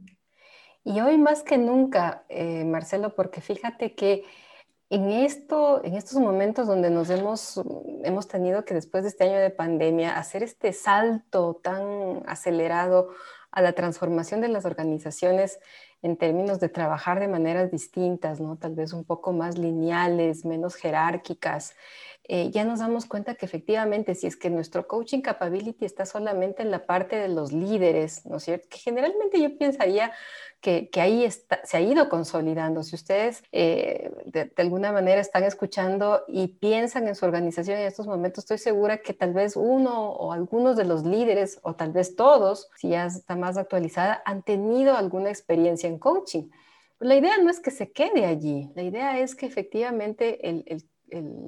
Y 0.83 1.01
hoy 1.01 1.17
más 1.17 1.43
que 1.43 1.57
nunca, 1.57 2.24
eh, 2.29 2.63
Marcelo, 2.63 3.15
porque 3.15 3.41
fíjate 3.41 3.95
que 3.95 4.24
en, 4.89 5.09
esto, 5.09 5.83
en 5.83 5.95
estos 5.95 6.19
momentos 6.19 6.67
donde 6.67 6.89
nos 6.89 7.09
hemos, 7.09 7.62
hemos 8.03 8.27
tenido 8.27 8.65
que 8.65 8.74
después 8.74 9.03
de 9.03 9.09
este 9.09 9.25
año 9.25 9.39
de 9.39 9.51
pandemia 9.51 10.17
hacer 10.17 10.41
este 10.41 10.74
salto 10.74 11.59
tan 11.62 12.24
acelerado 12.27 13.09
a 13.51 13.62
la 13.62 13.74
transformación 13.74 14.41
de 14.41 14.48
las 14.48 14.65
organizaciones 14.65 15.59
en 16.01 16.17
términos 16.17 16.59
de 16.59 16.69
trabajar 16.69 17.19
de 17.19 17.27
maneras 17.27 17.71
distintas, 17.71 18.39
¿no? 18.39 18.57
Tal 18.57 18.74
vez 18.74 18.93
un 18.93 19.03
poco 19.03 19.33
más 19.33 19.57
lineales, 19.57 20.45
menos 20.45 20.75
jerárquicas, 20.75 21.75
eh, 22.31 22.51
ya 22.51 22.63
nos 22.63 22.77
damos 22.77 23.07
cuenta 23.07 23.33
que 23.33 23.48
efectivamente 23.48 24.13
si 24.13 24.27
es 24.27 24.38
que 24.38 24.51
nuestro 24.51 24.88
coaching 24.88 25.21
capability 25.21 25.83
está 25.83 26.05
solamente 26.05 26.62
en 26.62 26.69
la 26.69 26.86
parte 26.86 27.15
de 27.15 27.27
los 27.27 27.51
líderes, 27.51 28.24
¿no 28.27 28.38
es 28.38 28.43
cierto? 28.43 28.67
Que 28.69 28.77
generalmente 28.77 29.41
yo 29.41 29.57
pensaría 29.57 30.12
que, 30.62 30.91
ahí 31.01 31.27
se 31.63 31.77
ha 31.77 31.81
ido 31.81 32.07
consolidando. 32.07 32.83
Si 32.83 32.95
ustedes 32.95 33.43
eh, 33.51 34.12
de, 34.25 34.51
alguna 34.57 34.91
manera 34.91 35.19
están 35.19 35.43
escuchando 35.43 36.24
y 36.27 36.50
piensan 36.50 37.07
en 37.07 37.15
su 37.15 37.25
organización 37.25 37.79
en 37.79 37.88
estos 37.88 38.05
momentos, 38.05 38.43
estoy 38.43 38.59
segura 38.59 39.00
que 39.00 39.13
tal 39.15 39.33
vez 39.33 39.55
uno 39.55 40.12
o 40.12 40.31
algunos 40.31 40.77
de 40.77 40.86
los 40.86 41.03
líderes, 41.05 41.59
o 41.63 41.74
tal 41.74 41.93
vez 41.93 42.15
todos, 42.15 42.69
si 42.75 42.89
ya 42.89 43.07
está 43.07 43.36
más 43.36 43.57
actualizada, 43.57 44.21
han 44.24 44.43
tenido 44.43 44.95
alguna 44.95 45.29
experiencia 45.29 45.89
en 45.89 45.98
coaching. 45.98 46.50
La 47.00 47.15
idea 47.15 47.38
no 47.38 47.50
es 47.50 47.59
que 47.59 47.71
se 47.71 47.91
quede 47.91 48.25
allí, 48.25 48.69
la 48.75 48.83
idea 48.83 49.19
es 49.19 49.33
que 49.33 49.45
efectivamente 49.48 50.48
el, 50.48 50.63
el 50.67 50.83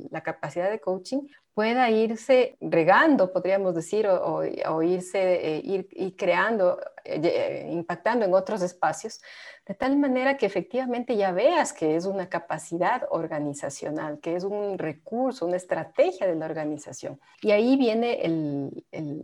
la 0.10 0.22
capacidad 0.22 0.70
de 0.70 0.80
coaching 0.80 1.28
pueda 1.54 1.90
irse 1.90 2.58
regando, 2.62 3.32
podríamos 3.32 3.76
decir, 3.76 4.08
o, 4.08 4.84
irse 4.84 5.58
eh, 5.58 5.62
ir, 5.64 6.16
creando, 6.16 6.80
eh, 7.04 7.20
eh, 7.24 7.70
impactando 7.72 8.26
en 8.26 8.34
otros 8.34 8.62
espacios, 8.62 9.22
de 9.68 9.76
tal 9.76 9.98
manera 9.98 10.38
que 10.38 10.46
efectivamente 10.46 11.16
ya 11.18 11.32
veas 11.32 11.74
que 11.74 11.96
es 11.96 12.06
una 12.06 12.30
capacidad 12.30 13.04
organizacional, 13.10 14.20
que 14.20 14.36
es 14.36 14.44
un 14.44 14.78
recurso, 14.78 15.46
una 15.46 15.58
estrategia 15.58 16.26
de 16.28 16.36
la 16.36 16.46
organización. 16.46 17.20
Y 17.42 17.52
ahí 17.52 17.78
viene 17.78 18.72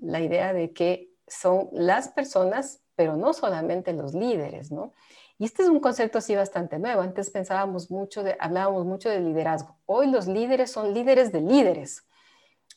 la 0.01 0.19
idea 0.19 0.53
de 0.53 0.73
que 0.73 1.09
son 1.27 1.69
las 1.71 2.09
personas, 2.09 2.81
pero 2.95 3.15
no 3.15 3.33
solamente 3.33 3.93
los 3.93 4.13
líderes, 4.13 4.71
¿no? 4.71 4.93
Y 5.39 5.45
este 5.45 5.63
es 5.63 5.69
un 5.69 5.79
concepto 5.79 6.17
así 6.17 6.35
bastante 6.35 6.79
nuevo. 6.79 7.01
Antes 7.01 7.29
pensábamos 7.29 7.91
mucho 7.91 8.23
de, 8.23 8.35
hablábamos 8.39 8.85
mucho 8.85 9.09
de 9.09 9.19
liderazgo. 9.19 9.77
Hoy 9.85 10.09
los 10.09 10.27
líderes 10.27 10.71
son 10.71 10.93
líderes 10.93 11.31
de 11.31 11.41
líderes. 11.41 12.03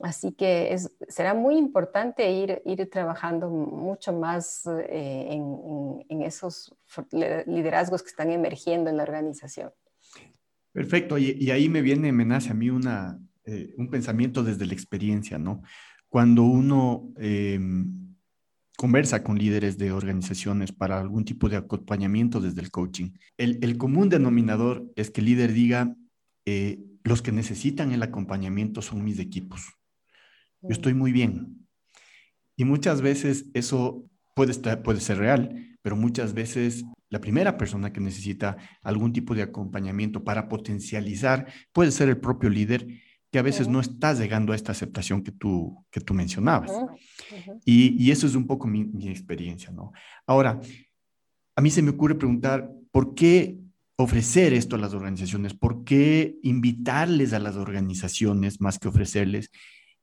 Así 0.00 0.32
que 0.32 0.76
será 1.08 1.34
muy 1.34 1.56
importante 1.56 2.30
ir, 2.30 2.62
trabajando 2.90 3.50
mucho 3.50 4.12
más 4.12 4.66
eh, 4.66 5.28
en, 5.30 6.22
esos 6.22 6.74
liderazgos 7.12 8.02
que 8.02 8.08
están 8.08 8.30
emergiendo 8.30 8.88
en 8.88 8.96
la 8.96 9.02
organización. 9.02 9.72
Perfecto. 10.72 11.18
Y, 11.18 11.50
ahí 11.50 11.68
me 11.68 11.82
viene, 11.82 12.12
me 12.12 12.24
nace 12.24 12.50
a 12.50 12.54
mí 12.54 12.68
eh, 13.44 13.74
un 13.76 13.90
pensamiento 13.90 14.42
desde 14.42 14.64
la 14.64 14.72
experiencia, 14.72 15.38
¿no? 15.38 15.62
Cuando 16.08 16.44
uno 16.44 17.12
em, 17.18 18.09
conversa 18.80 19.22
con 19.22 19.38
líderes 19.38 19.76
de 19.76 19.92
organizaciones 19.92 20.72
para 20.72 20.98
algún 20.98 21.26
tipo 21.26 21.50
de 21.50 21.58
acompañamiento 21.58 22.40
desde 22.40 22.62
el 22.62 22.70
coaching. 22.70 23.10
El, 23.36 23.76
común 23.76 24.08
denominador 24.08 24.90
es 24.96 25.10
que 25.10 25.20
el 25.20 25.26
líder 25.26 25.52
diga, 25.52 25.94
eh, 26.46 26.82
los 27.04 27.20
que 27.20 27.30
necesitan 27.30 27.92
el 27.92 28.02
acompañamiento 28.02 28.80
son 28.80 29.04
mis 29.04 29.18
equipos. 29.18 29.66
Yo 30.62 30.70
estoy 30.70 30.94
muy 30.94 31.12
bien. 31.12 31.68
Y 32.56 32.64
muchas 32.64 33.02
veces 33.02 33.50
eso 33.52 34.08
puede, 34.34 34.52
estar, 34.52 34.82
puede 34.82 35.00
ser 35.00 35.18
real, 35.18 35.76
pero 35.82 35.94
muchas 35.94 36.32
veces 36.32 36.82
la 37.10 37.20
primera 37.20 37.58
persona 37.58 37.92
que 37.92 38.00
necesita 38.00 38.56
algún 38.80 39.12
tipo 39.12 39.34
de 39.34 39.42
acompañamiento 39.42 40.24
para 40.24 40.48
potencializar 40.48 41.52
puede 41.74 41.90
ser 41.90 42.08
el 42.08 42.16
propio 42.16 42.48
líder 42.48 42.88
que 43.30 43.38
a 43.38 43.42
veces 43.42 43.68
no 43.68 43.80
estás 43.80 44.18
llegando 44.18 44.52
a 44.52 44.56
esta 44.56 44.72
aceptación 44.72 45.22
que 45.22 45.30
tú, 45.30 45.84
que 45.90 46.00
tú 46.00 46.14
mencionabas. 46.14 46.72
Y, 47.64 48.02
y, 48.02 48.10
eso 48.10 48.26
es 48.26 48.34
un 48.34 48.46
poco 48.46 48.66
mi, 48.66 48.84
mi, 48.84 49.08
experiencia, 49.08 49.70
¿no? 49.70 49.92
Ahora, 50.26 50.60
a 51.54 51.60
mí 51.60 51.70
se 51.70 51.82
me 51.82 51.90
ocurre 51.90 52.16
preguntar, 52.16 52.70
¿por 52.90 53.14
qué 53.14 53.56
ofrecer 53.96 54.52
esto 54.52 54.74
a 54.74 54.80
las 54.80 54.94
organizaciones? 54.94 55.54
¿Por 55.54 55.84
qué 55.84 56.38
invitarles 56.42 57.32
a 57.32 57.38
las 57.38 57.56
organizaciones 57.56 58.60
más 58.60 58.78
que 58.78 58.88
ofrecerles? 58.88 59.50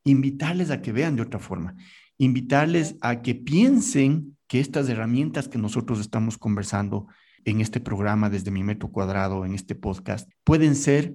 Invitarles 0.05 0.72
a 0.72 0.81
que 0.81 0.93
vean 0.93 1.17
de 1.17 1.24
otra 1.24 1.39
forma, 1.39 1.75
invitarles 2.17 2.96
a 3.01 3.22
que 3.22 3.36
piensen 3.36 4.38
que 4.48 4.62
estas 4.62 4.88
herramientas 4.88 5.50
que 5.50 5.57
nosotros 5.57 6.00
estamos 6.00 6.38
conversando 6.38 7.07
en 7.43 7.60
este 7.60 7.81
programa 7.81 8.29
desde 8.29 8.51
mi 8.51 8.63
metro 8.63 8.89
cuadrado, 8.89 9.46
en 9.46 9.53
este 9.53 9.75
podcast, 9.75 10.29
pueden 10.46 10.75
ser 10.75 11.13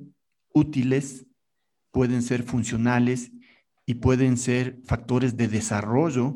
útiles 0.52 1.26
pueden 1.92 2.22
ser 2.22 2.42
funcionales 2.42 3.30
y 3.86 3.94
pueden 3.94 4.36
ser 4.36 4.78
factores 4.84 5.36
de 5.36 5.46
desarrollo, 5.48 6.34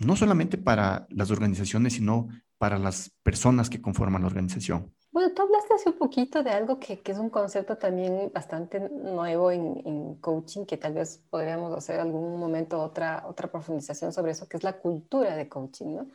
no 0.00 0.16
solamente 0.16 0.58
para 0.58 1.06
las 1.10 1.30
organizaciones, 1.30 1.92
sino 1.92 2.28
para 2.56 2.78
las 2.78 3.12
personas 3.22 3.70
que 3.70 3.80
conforman 3.80 4.22
la 4.22 4.28
organización. 4.28 4.92
Bueno, 5.10 5.32
tú 5.34 5.42
hablaste 5.42 5.74
hace 5.74 5.88
un 5.88 5.98
poquito 5.98 6.42
de 6.42 6.50
algo 6.50 6.78
que, 6.78 7.00
que 7.00 7.12
es 7.12 7.18
un 7.18 7.30
concepto 7.30 7.76
también 7.76 8.30
bastante 8.32 8.78
nuevo 8.78 9.50
en, 9.50 9.82
en, 9.84 10.14
coaching, 10.16 10.64
que 10.64 10.76
tal 10.76 10.94
vez 10.94 11.22
podríamos 11.30 11.76
hacer 11.76 11.98
algún 11.98 12.38
momento 12.38 12.80
otra, 12.80 13.24
otra 13.26 13.50
profundización 13.50 14.12
sobre 14.12 14.32
eso, 14.32 14.48
que 14.48 14.58
es 14.58 14.64
la 14.64 14.74
cultura 14.74 15.34
de 15.34 15.48
coaching, 15.48 15.96
¿no? 15.96 16.06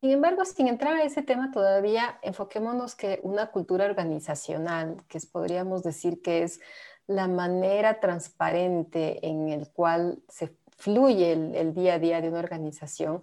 Sin 0.00 0.10
embargo, 0.10 0.44
sin 0.44 0.66
entrar 0.66 0.96
a 0.96 1.04
ese 1.04 1.22
tema 1.22 1.50
todavía, 1.50 2.18
enfoquémonos 2.22 2.94
que 2.94 3.20
una 3.22 3.50
cultura 3.50 3.84
organizacional, 3.84 4.96
que 5.08 5.20
podríamos 5.30 5.82
decir 5.82 6.22
que 6.22 6.42
es 6.42 6.60
la 7.10 7.26
manera 7.26 7.98
transparente 7.98 9.26
en 9.26 9.48
el 9.48 9.68
cual 9.68 10.22
se 10.28 10.54
fluye 10.76 11.32
el, 11.32 11.74
día 11.74 11.94
a 11.94 11.98
día 11.98 12.20
de 12.20 12.28
una 12.28 12.38
organización, 12.38 13.22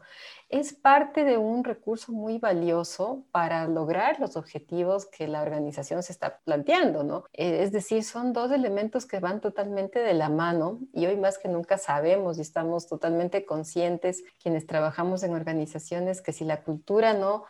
es 0.49 0.73
parte 0.73 1.23
de 1.23 1.37
un 1.37 1.63
recurso 1.63 2.11
muy 2.11 2.37
valioso 2.37 3.23
para 3.31 3.67
lograr 3.67 4.19
los 4.19 4.35
objetivos 4.35 5.05
que 5.05 5.27
la 5.27 5.41
organización 5.41 6.03
se 6.03 6.11
está 6.11 6.39
planteando, 6.43 7.03
¿no? 7.03 7.23
Eh, 7.33 7.63
es 7.63 7.71
decir, 7.71 8.03
son 8.03 8.31
dos 8.31 8.51
elementos 8.51 9.05
que 9.05 9.19
van 9.19 9.41
totalmente 9.41 9.99
de 9.99 10.13
la 10.13 10.29
mano 10.29 10.79
y 10.93 11.05
hoy 11.05 11.15
más 11.15 11.37
que 11.37 11.47
nunca 11.47 11.77
sabemos 11.77 12.37
y 12.37 12.41
estamos 12.41 12.87
totalmente 12.87 13.45
conscientes 13.45 14.23
quienes 14.41 14.67
trabajamos 14.67 15.23
en 15.23 15.33
organizaciones 15.33 16.21
que 16.21 16.33
si 16.33 16.45
la 16.45 16.61
cultura 16.61 17.13
no 17.13 17.45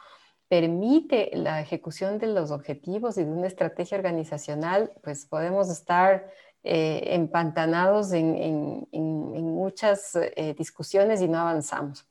permite 0.48 1.32
la 1.34 1.62
ejecución 1.62 2.20
de 2.20 2.28
los 2.28 2.52
objetivos 2.52 3.18
y 3.18 3.24
de 3.24 3.32
una 3.32 3.48
estrategia 3.48 3.98
organizacional, 3.98 4.92
pues 5.04 5.26
podemos 5.26 5.70
estar 5.70 6.30
eh, 6.64 7.16
empantanados 7.16 8.12
en, 8.14 8.88
muchas 8.92 10.16
eh, 10.16 10.56
discusiones 10.58 11.22
y 11.22 11.28
no 11.28 11.40
avanzamos. 11.40 12.08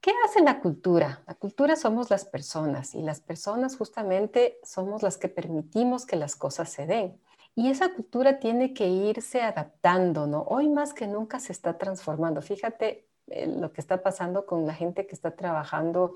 ¿Qué 0.00 0.12
hace 0.24 0.40
la 0.40 0.60
cultura? 0.60 1.22
La 1.26 1.34
cultura 1.34 1.76
somos 1.76 2.10
las 2.10 2.24
personas 2.24 2.94
y 2.94 3.02
las 3.02 3.20
personas 3.20 3.76
justamente 3.76 4.58
somos 4.62 5.02
las 5.02 5.18
que 5.18 5.28
permitimos 5.28 6.06
que 6.06 6.16
las 6.16 6.36
cosas 6.36 6.70
se 6.70 6.86
den. 6.86 7.20
Y 7.54 7.70
esa 7.70 7.92
cultura 7.92 8.38
tiene 8.38 8.74
que 8.74 8.86
irse 8.86 9.42
adaptando, 9.42 10.26
¿no? 10.26 10.42
Hoy 10.42 10.68
más 10.68 10.94
que 10.94 11.06
nunca 11.06 11.40
se 11.40 11.52
está 11.52 11.78
transformando. 11.78 12.42
Fíjate 12.42 13.08
eh, 13.28 13.46
lo 13.46 13.72
que 13.72 13.80
está 13.80 14.02
pasando 14.02 14.46
con 14.46 14.66
la 14.66 14.74
gente 14.74 15.06
que 15.06 15.14
está 15.14 15.34
trabajando 15.34 16.14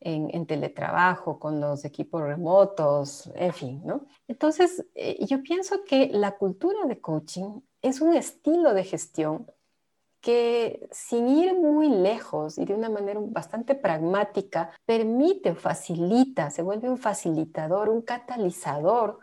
en, 0.00 0.46
teletrabajo, 0.46 1.38
con 1.38 1.60
los 1.60 1.84
equipos 1.84 2.22
remotos, 2.22 3.30
en 3.34 3.52
fin, 3.52 3.82
¿no? 3.84 4.06
Entonces, 4.28 4.86
eh, 4.94 5.24
yo 5.26 5.42
pienso 5.42 5.84
que 5.84 6.08
la 6.12 6.38
cultura 6.38 6.86
de 6.86 7.00
coaching 7.00 7.60
es 7.82 8.00
un 8.00 8.14
estilo 8.14 8.72
de 8.72 8.84
gestión 8.84 9.46
que 10.20 10.88
sin 10.90 11.28
ir 11.28 11.54
muy 11.54 11.88
lejos 11.88 12.58
y 12.58 12.64
de 12.64 12.74
una 12.74 12.90
manera 12.90 13.20
bastante 13.22 13.74
pragmática, 13.74 14.70
permite 14.84 15.54
facilita, 15.54 16.50
se 16.50 16.62
vuelve 16.62 16.90
un 16.90 16.98
facilitador, 16.98 17.88
un 17.88 18.02
catalizador 18.02 19.20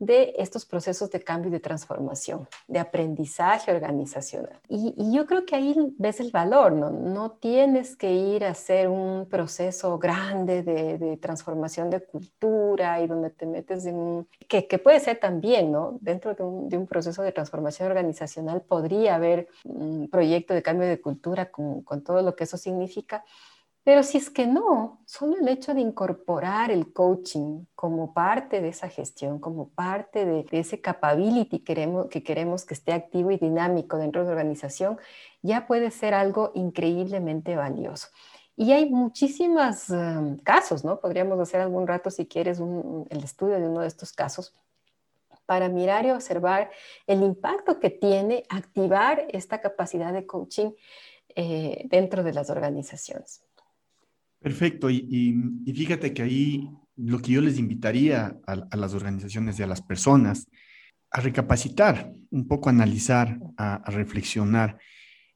de 0.00 0.34
estos 0.38 0.64
procesos 0.64 1.10
de 1.10 1.22
cambio 1.22 1.50
y 1.50 1.52
de 1.52 1.60
transformación, 1.60 2.48
de 2.66 2.78
aprendizaje 2.78 3.70
organizacional. 3.70 4.58
Y, 4.66 4.94
yo 5.12 5.26
creo 5.26 5.44
que 5.44 5.54
ahí 5.54 5.76
ves 5.98 6.20
el 6.20 6.30
valor, 6.30 6.72
¿no? 6.72 6.90
No 6.90 7.32
tienes 7.32 7.96
que 7.96 8.10
ir 8.10 8.44
a 8.44 8.50
hacer 8.50 8.88
un 8.88 9.28
proceso 9.28 9.98
grande 9.98 10.62
de, 10.62 11.18
transformación 11.18 11.90
de 11.90 12.00
cultura 12.00 13.00
y 13.02 13.06
donde 13.06 13.30
te 13.30 13.44
metes 13.44 13.84
en 13.84 13.96
un... 13.96 14.28
Que, 14.48 14.62
puede 14.78 15.00
ser 15.00 15.18
también, 15.18 15.70
¿no? 15.70 15.98
Dentro 16.00 16.34
de 16.34 16.42
un, 16.42 16.68
de 16.70 16.78
un, 16.78 16.86
proceso 16.86 17.22
de 17.22 17.32
transformación 17.32 17.88
organizacional 17.88 18.62
podría 18.62 19.16
haber 19.16 19.48
un 19.64 20.08
proyecto 20.08 20.54
de 20.54 20.62
cambio 20.62 20.88
de 20.88 21.00
cultura 21.00 21.50
con 21.50 22.02
todo 22.02 22.22
lo 22.22 22.34
que 22.34 22.44
eso 22.44 22.56
significa, 22.56 23.22
pero 23.82 24.02
si 24.02 24.18
es 24.18 24.28
que 24.28 24.46
no, 24.46 25.00
solo 25.06 25.36
el 25.38 25.48
hecho 25.48 25.72
de 25.72 25.80
incorporar 25.80 26.70
el 26.70 26.92
coaching 26.92 27.64
como 27.74 28.12
parte 28.12 28.60
de 28.60 28.68
esa 28.68 28.88
gestión, 28.88 29.38
como 29.38 29.70
parte 29.70 30.26
de, 30.26 30.46
ese 30.50 30.80
capability 30.80 31.60
queremos, 31.60 32.08
que 32.08 32.22
queremos 32.22 32.66
que 32.66 32.74
esté 32.74 32.92
activo 32.92 33.30
y 33.30 33.38
dinámico 33.38 33.96
dentro 33.96 34.20
de 34.20 34.26
la 34.26 34.32
organización, 34.32 34.98
ya 35.40 35.66
puede 35.66 35.90
ser 35.90 36.12
algo 36.12 36.52
increíblemente 36.54 37.56
valioso. 37.56 38.08
Y 38.54 38.72
hay 38.72 38.90
muchísimos 38.90 39.88
um, 39.88 40.36
casos, 40.38 40.84
¿no? 40.84 41.00
Podríamos 41.00 41.40
hacer 41.40 41.62
algún 41.62 41.86
rato, 41.86 42.10
si 42.10 42.26
quieres, 42.26 42.60
el 42.60 43.24
estudio 43.24 43.58
de 43.58 43.66
uno 43.66 43.80
de 43.80 43.88
estos 43.88 44.12
casos 44.12 44.54
para 45.46 45.70
mirar 45.70 46.04
y 46.04 46.10
observar 46.10 46.70
el 47.06 47.22
impacto 47.22 47.80
que 47.80 47.88
tiene 47.90 48.44
activar 48.50 49.24
esta 49.30 49.60
capacidad 49.60 50.12
de 50.12 50.26
coaching 50.26 50.72
eh, 51.34 51.86
dentro 51.86 52.22
de 52.22 52.32
las 52.32 52.50
organizaciones. 52.50 53.42
Perfecto. 54.40 54.90
Y, 54.90 55.34
fíjate 55.66 56.12
que 56.14 56.22
ahí 56.22 56.70
lo 56.96 57.20
que 57.20 57.32
yo 57.32 57.40
les 57.40 57.58
invitaría 57.58 58.38
a, 58.46 58.76
las 58.76 58.94
organizaciones 58.94 59.58
y 59.58 59.62
a 59.62 59.66
las 59.66 59.82
personas 59.82 60.48
a 61.10 61.20
recapacitar, 61.20 62.12
un 62.30 62.46
poco 62.46 62.68
analizar, 62.68 63.38
a, 63.56 63.90
reflexionar, 63.90 64.78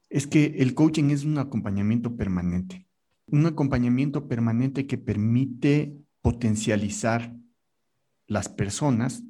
es 0.09 0.27
que 0.27 0.55
el 0.57 0.73
coaching 0.73 1.11
es 1.11 1.23
un 1.23 1.37
acompañamiento 1.37 2.15
permanente. 2.15 2.87
Un 3.27 3.45
acompañamiento 3.45 4.27
permanente 4.27 4.87
que 4.87 4.97
permite 4.97 5.93
potencializar 6.21 7.35
las 8.27 8.49
personas 8.49 9.23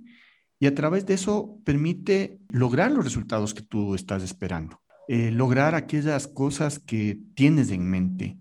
y 0.59 0.67
a 0.67 0.75
través 0.75 1.05
de 1.05 1.15
eso 1.15 1.59
permite 1.65 2.39
lograr 2.49 2.91
los 2.91 3.03
resultados 3.03 3.53
que 3.53 3.61
tú 3.61 3.95
estás 3.95 4.23
esperando, 4.23 4.81
eh, 5.07 5.31
lograr 5.31 5.75
aquellas 5.75 6.27
cosas 6.27 6.79
que 6.79 7.19
tienes 7.35 7.71
en 7.71 7.89
mente, 7.89 8.37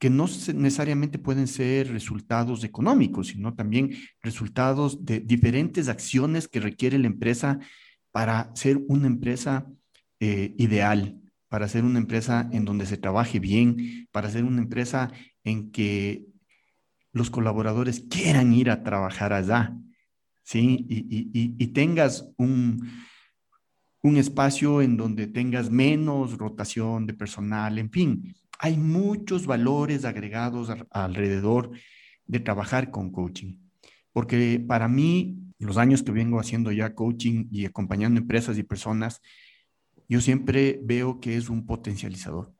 que 0.00 0.08
no 0.08 0.24
necesariamente 0.54 1.18
pueden 1.18 1.46
ser 1.46 1.92
resultados 1.92 2.64
económicos, 2.64 3.28
sino 3.28 3.54
también 3.54 3.94
resultados 4.22 5.04
de 5.04 5.20
diferentes 5.20 5.88
acciones 5.88 6.48
que 6.48 6.58
requiere 6.58 6.98
la 6.98 7.06
empresa 7.06 7.58
para 8.10 8.50
ser 8.56 8.80
una 8.88 9.06
empresa 9.08 9.66
eh, 10.18 10.54
ideal, 10.56 11.20
para 11.48 11.68
ser 11.68 11.84
una 11.84 11.98
empresa 11.98 12.48
en 12.50 12.64
donde 12.64 12.86
se 12.86 12.96
trabaje 12.96 13.40
bien, 13.40 14.08
para 14.10 14.30
ser 14.30 14.44
una 14.44 14.62
empresa 14.62 15.12
en 15.44 15.70
que 15.70 16.24
los 17.12 17.28
colaboradores 17.28 18.00
quieran 18.08 18.54
ir 18.54 18.70
a 18.70 18.82
trabajar 18.82 19.34
allá, 19.34 19.76
¿sí? 20.42 20.86
Y, 20.88 21.66
tengas 21.68 22.26
un, 22.38 22.90
un 24.02 24.16
espacio 24.16 24.80
en 24.80 24.96
donde 24.96 25.26
tengas 25.26 25.70
menos 25.70 26.38
rotación 26.38 27.06
de 27.06 27.12
personal, 27.12 27.78
en 27.78 27.90
fin, 27.90 28.34
hay 28.62 28.76
muchos 28.76 29.46
valores 29.46 30.04
agregados 30.04 30.70
alrededor 30.90 31.70
de 32.26 32.40
trabajar 32.40 32.90
con 32.90 33.10
coaching, 33.10 33.54
porque 34.12 34.62
para 34.66 34.86
mí, 34.86 35.38
los 35.58 35.78
años 35.78 36.02
que 36.02 36.12
vengo 36.12 36.38
haciendo 36.38 36.70
ya 36.70 36.94
coaching 36.94 37.46
y 37.50 37.64
acompañando 37.64 38.20
empresas 38.20 38.58
y 38.58 38.62
personas, 38.62 39.22
yo 40.08 40.20
siempre 40.20 40.78
veo 40.82 41.20
que 41.20 41.36
es 41.36 41.48
un 41.48 41.64
potencializador. 41.64 42.54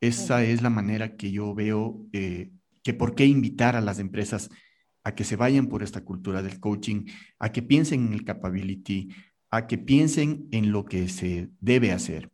Esa 0.00 0.44
es 0.44 0.62
la 0.62 0.70
manera 0.70 1.16
que 1.16 1.32
yo 1.32 1.54
veo 1.54 2.06
eh, 2.12 2.52
que 2.84 2.94
por 2.94 3.16
qué 3.16 3.26
invitar 3.26 3.74
a 3.74 3.80
las 3.80 3.98
empresas 3.98 4.48
a 5.02 5.16
que 5.16 5.24
se 5.24 5.34
vayan 5.34 5.66
por 5.66 5.82
esta 5.82 6.04
cultura 6.04 6.40
del 6.40 6.60
coaching, 6.60 7.06
a 7.40 7.50
que 7.50 7.62
piensen 7.62 8.06
en 8.06 8.12
el 8.12 8.24
capability, 8.24 9.08
a 9.50 9.66
que 9.66 9.78
piensen 9.78 10.46
en 10.52 10.70
lo 10.70 10.84
que 10.84 11.08
se 11.08 11.50
debe 11.60 11.90
hacer 11.90 12.30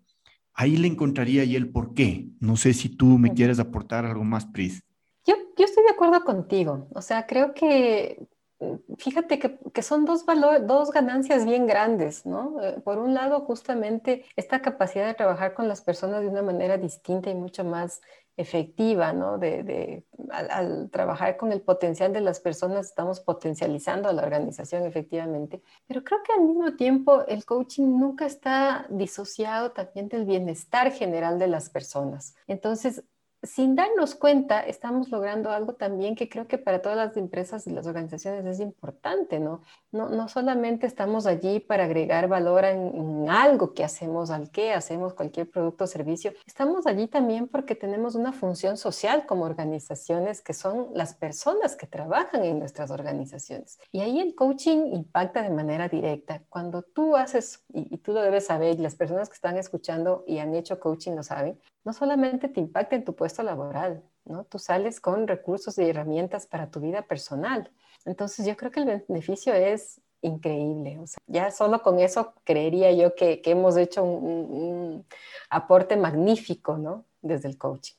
ahí 0.55 0.77
le 0.77 0.89
encontraría 0.89 1.45
y 1.45 1.57
el 1.57 1.71
por 1.71 1.95
qué. 1.95 2.29
No 2.41 2.57
sé 2.57 2.75
si 2.75 2.89
tú 2.89 3.19
me 3.19 3.33
quieres 3.33 3.59
aportar 3.59 4.05
algo 4.05 4.25
más, 4.25 4.47
Pris. 4.47 4.83
Yo, 5.25 5.35
yo 5.57 5.65
estoy 5.65 5.85
de 5.85 5.91
acuerdo 5.91 6.25
contigo. 6.25 6.89
O 6.95 7.03
sea, 7.03 7.27
creo 7.27 7.55
que, 7.55 8.27
mm, 8.61 8.95
fíjate 8.99 9.39
que, 9.39 9.59
que 9.73 9.83
son 9.83 10.05
dos, 10.05 10.25
valor, 10.27 10.67
dos 10.67 10.91
ganancias 10.91 11.45
bien 11.45 11.67
grandes, 11.67 12.27
¿no? 12.27 12.63
Eh, 12.63 12.81
por 12.85 12.99
un 12.99 13.15
lado, 13.15 13.41
justamente 13.41 14.25
esta 14.37 14.61
capacidad 14.63 15.07
de 15.07 15.15
trabajar 15.15 15.55
con 15.55 15.69
las 15.69 15.83
personas 15.83 16.23
de 16.23 16.29
una 16.29 16.43
manera 16.43 16.77
distinta 16.77 17.31
y 17.31 17.35
mucho 17.35 17.65
más 17.65 18.01
efectiva, 18.37 19.13
¿no? 19.13 19.39
De, 19.39 20.05
al, 20.31 20.91
trabajar 20.91 21.37
con 21.37 21.53
el 21.53 21.61
potencial 21.61 22.13
de 22.13 22.21
las 22.21 22.41
personas 22.41 22.87
estamos 22.87 23.21
potencializando 23.21 24.09
a 24.09 24.13
la 24.13 24.23
organización 24.23 24.85
efectivamente, 24.85 25.63
pero 25.87 26.03
creo 26.03 26.23
que 26.23 26.33
al 26.33 26.43
mismo 26.43 26.75
tiempo 26.77 27.25
el 27.27 27.45
coaching 27.45 27.99
nunca 27.99 28.27
está 28.27 28.87
disociado 28.89 29.73
también 29.73 30.09
del 30.09 30.25
bienestar 30.25 30.93
general 30.93 31.39
de 31.39 31.49
las 31.49 31.69
personas. 31.69 32.35
Entonces, 32.47 33.05
sin 33.43 33.75
darnos 33.75 34.15
cuenta, 34.15 34.61
estamos 34.61 35.11
logrando 35.11 35.51
algo 35.51 35.75
también 35.75 36.15
que 36.15 36.29
creo 36.29 36.47
que 36.47 36.59
para 36.59 36.81
todas 36.81 36.97
las 36.97 37.17
empresas 37.17 37.67
y 37.67 37.71
las 37.71 37.87
organizaciones 37.87 38.47
es 38.47 38.61
importante, 38.61 39.41
¿no? 39.41 39.63
No, 39.91 40.29
solamente 40.29 40.87
estamos 40.87 41.27
allí 41.27 41.59
para 41.59 41.85
agregar 41.85 42.29
valor 42.29 42.65
en, 42.65 43.29
algo 43.29 43.75
que 43.75 43.85
hacemos, 43.85 44.31
al 44.31 44.51
que 44.51 44.73
hacemos 44.73 45.15
cualquier 45.15 45.51
producto 45.51 45.85
o 45.85 45.87
servicio, 45.87 46.33
estamos 46.47 46.87
allí 46.87 47.09
también 47.09 47.49
porque 47.49 47.75
tenemos 47.75 48.15
una 48.15 48.33
función 48.33 48.77
social 48.77 49.27
como 49.27 49.45
organizaciones 49.45 50.41
que 50.41 50.55
son 50.55 50.89
las 50.95 51.15
personas 51.15 51.77
que 51.77 51.87
trabajan 51.87 52.45
en 52.45 52.59
nuestras 52.59 52.91
organizaciones. 52.91 53.79
Y 53.91 54.01
ahí 54.01 54.21
el 54.21 54.35
coaching 54.35 54.93
impacta 54.93 55.43
de 55.43 55.51
manera 55.51 55.89
directa. 55.89 56.43
Cuando 56.49 56.83
tú 56.83 57.17
haces, 57.17 57.65
y, 57.73 57.95
y 57.95 57.99
tú 57.99 58.13
lo 58.13 58.23
debes 58.23 58.47
saber, 58.47 58.79
y 58.79 58.83
las 58.83 58.95
personas 58.95 59.29
que 59.29 59.35
están 59.35 59.57
escuchando 59.57 60.25
y 60.27 60.39
han 60.39 60.55
hecho 60.55 60.79
coaching 60.79 61.13
lo 61.13 61.23
saben, 61.23 61.59
no 61.85 61.93
solamente 61.93 62.49
te 62.49 62.61
impacta 62.61 62.97
en 62.97 63.05
tu 63.05 63.15
puesto 63.15 63.43
laboral, 63.43 64.03
¿no? 64.25 64.45
Tú 64.45 64.59
sales 64.59 65.01
con 65.01 65.27
recursos 65.27 65.79
y 65.79 65.83
herramientas 65.83 66.47
para 66.47 66.71
tu 66.71 66.81
vida 66.81 67.03
personal. 67.03 67.71
Entonces 68.05 68.47
yo 68.47 68.57
creo 68.57 68.71
que 68.71 68.81
el 68.81 69.05
beneficio 69.09 69.53
es 69.53 70.01
increíble. 70.21 71.01
Ya 71.27 71.51
solo 71.51 71.83
con 71.83 71.99
eso 71.99 72.35
creería 72.45 72.93
yo 72.93 73.15
que, 73.15 73.43
hemos 73.45 73.77
hecho 73.77 74.05
un, 74.05 75.05
aporte 75.51 75.97
magnífico, 75.97 76.79
¿no? 76.79 77.05
Desde 77.21 77.49
el 77.49 77.59
coaching. 77.59 77.95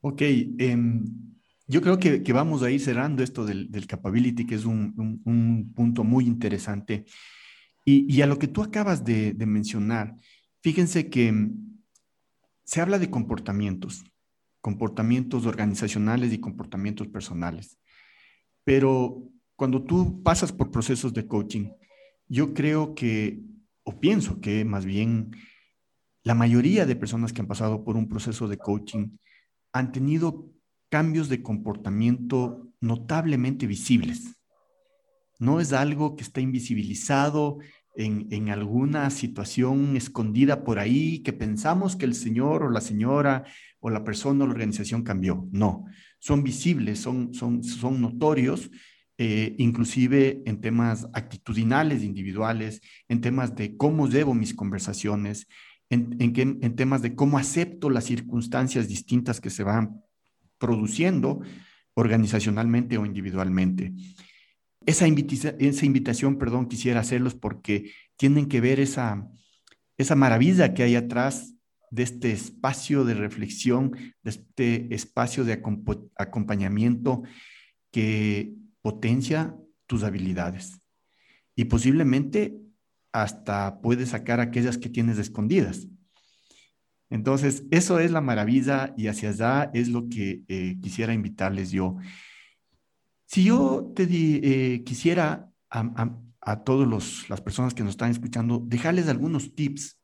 Ok, 0.00 0.22
em, 0.22 1.04
yo 1.66 1.82
creo 1.82 1.98
que, 1.98 2.32
vamos 2.32 2.62
a 2.62 2.70
ir 2.70 2.80
cerrando 2.80 3.22
esto 3.22 3.44
del, 3.44 3.86
capability, 3.86 4.46
que 4.46 4.54
es 4.54 4.64
un, 4.64 5.72
punto 5.76 6.04
muy 6.04 6.26
interesante. 6.26 7.04
Y, 7.84 8.20
a 8.22 8.26
lo 8.26 8.38
que 8.38 8.48
tú 8.48 8.62
acabas 8.62 9.04
de 9.04 9.34
mencionar, 9.46 10.16
fíjense 10.62 11.10
que 11.10 11.50
se 12.70 12.80
habla 12.80 13.00
de 13.00 13.10
comportamientos, 13.10 14.04
comportamientos 14.60 15.44
organizacionales 15.44 16.32
y 16.32 16.38
comportamientos 16.38 17.08
personales. 17.08 17.80
Pero 18.62 19.24
cuando 19.56 19.82
tú 19.82 20.22
pasas 20.22 20.52
por 20.52 20.70
procesos 20.70 21.12
de 21.12 21.26
coaching, 21.26 21.72
yo 22.28 22.54
creo 22.54 22.94
que, 22.94 23.42
o 23.82 23.98
pienso 23.98 24.40
que 24.40 24.64
más 24.64 24.84
bien 24.84 25.32
la 26.22 26.36
mayoría 26.36 26.86
de 26.86 26.94
personas 26.94 27.32
que 27.32 27.40
han 27.40 27.48
pasado 27.48 27.82
por 27.82 27.96
un 27.96 28.08
proceso 28.08 28.46
de 28.46 28.58
coaching 28.58 29.16
han 29.72 29.90
tenido 29.90 30.48
cambios 30.90 31.28
de 31.28 31.42
comportamiento 31.42 32.72
notablemente 32.80 33.66
visibles. 33.66 34.36
No 35.40 35.58
es 35.58 35.72
algo 35.72 36.14
que 36.14 36.22
está 36.22 36.40
invisibilizado 36.40 37.58
en, 37.94 38.48
alguna 38.50 39.10
situación 39.10 39.96
escondida 39.96 40.64
por 40.64 40.78
ahí 40.78 41.20
que 41.20 41.32
pensamos 41.32 41.96
que 41.96 42.06
el 42.06 42.14
señor 42.14 42.62
o 42.62 42.70
la 42.70 42.80
señora 42.80 43.44
o 43.80 43.90
la 43.90 44.04
persona 44.04 44.44
o 44.44 44.46
la 44.46 44.54
organización 44.54 45.02
cambió. 45.02 45.48
No, 45.52 45.84
son 46.18 46.42
visibles, 46.42 47.00
son, 47.00 47.34
son, 47.34 47.64
son 47.64 48.00
notorios, 48.00 48.70
eh, 49.18 49.54
inclusive 49.58 50.42
en 50.46 50.60
temas 50.60 51.08
actitudinales 51.12 52.02
individuales, 52.02 52.80
en 53.08 53.20
temas 53.20 53.54
de 53.54 53.76
cómo 53.76 54.08
llevo 54.08 54.34
mis 54.34 54.54
conversaciones, 54.54 55.46
en, 55.90 56.16
en, 56.20 56.58
en 56.62 56.76
temas 56.76 57.02
de 57.02 57.14
cómo 57.14 57.38
acepto 57.38 57.90
las 57.90 58.04
circunstancias 58.04 58.88
distintas 58.88 59.40
que 59.40 59.50
se 59.50 59.64
van 59.64 60.02
produciendo 60.58 61.40
organizacionalmente 61.94 62.96
o 62.98 63.04
individualmente. 63.04 63.92
Esa, 64.86 65.06
esa 65.06 65.86
invitación, 65.86 66.38
perdón, 66.38 66.66
quisiera 66.66 67.00
hacerlos 67.00 67.34
porque 67.34 67.92
tienen 68.16 68.46
que 68.46 68.60
ver 68.60 68.80
esa, 68.80 69.28
esa 69.98 70.16
maravilla 70.16 70.74
que 70.74 70.82
hay 70.82 70.96
atrás 70.96 71.54
de 71.90 72.04
este 72.04 72.32
espacio 72.32 73.04
de 73.04 73.14
reflexión, 73.14 73.92
de 74.22 74.30
este 74.30 74.94
espacio 74.94 75.44
de 75.44 75.62
acompañamiento 76.16 77.22
que 77.90 78.54
potencia 78.82 79.56
tus 79.86 80.04
habilidades. 80.04 80.80
y 81.56 81.64
posiblemente 81.66 82.56
hasta 83.12 83.80
puedes 83.82 84.10
sacar 84.10 84.40
aquellas 84.40 84.78
que 84.78 84.88
tienes 84.88 85.18
escondidas. 85.18 85.88
Entonces, 87.10 87.64
eso 87.70 87.98
es 87.98 88.12
la 88.12 88.20
maravilla 88.20 88.94
y 88.96 89.08
hacia 89.08 89.30
allá 89.30 89.70
es 89.74 89.88
lo 89.88 90.08
que 90.08 90.42
eh, 90.48 90.78
quisiera 90.80 91.12
invitarles 91.12 91.70
yo. 91.72 91.96
Si 93.30 93.44
yo 93.44 93.92
te 93.94 94.08
eh, 94.10 94.82
quisiera 94.82 95.52
a, 95.70 96.18
a 96.40 96.64
todas 96.64 97.28
las 97.28 97.40
personas 97.40 97.74
que 97.74 97.84
nos 97.84 97.90
están 97.90 98.10
escuchando, 98.10 98.58
dejarles 98.58 99.06
algunos 99.06 99.54
tips 99.54 100.00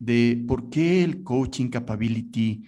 de 0.00 0.44
por 0.48 0.68
qué 0.68 1.04
el 1.04 1.22
coaching 1.22 1.68
capability, 1.68 2.64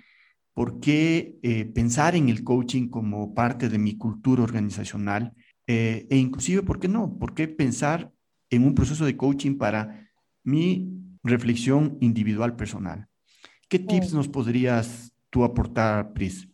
por 0.54 0.78
qué 0.78 1.40
eh, 1.42 1.64
pensar 1.64 2.14
en 2.14 2.28
el 2.28 2.44
coaching 2.44 2.86
como 2.86 3.34
parte 3.34 3.68
de 3.68 3.78
mi 3.78 3.96
cultura 3.96 4.44
organizacional 4.44 5.34
e 5.66 6.06
inclusive, 6.10 6.62
¿por 6.62 6.78
qué 6.78 6.86
no? 6.86 7.18
¿Por 7.18 7.34
qué 7.34 7.48
pensar 7.48 8.12
en 8.48 8.64
un 8.64 8.76
proceso 8.76 9.04
de 9.04 9.16
coaching 9.16 9.58
para 9.58 10.08
mi 10.44 10.88
reflexión 11.24 11.98
individual 12.00 12.54
personal? 12.54 13.08
¿Qué 13.68 13.80
tips 13.80 14.12
nos 14.12 14.28
podrías 14.28 15.12
tú 15.30 15.42
aportar, 15.42 16.12
Pris? 16.12 16.49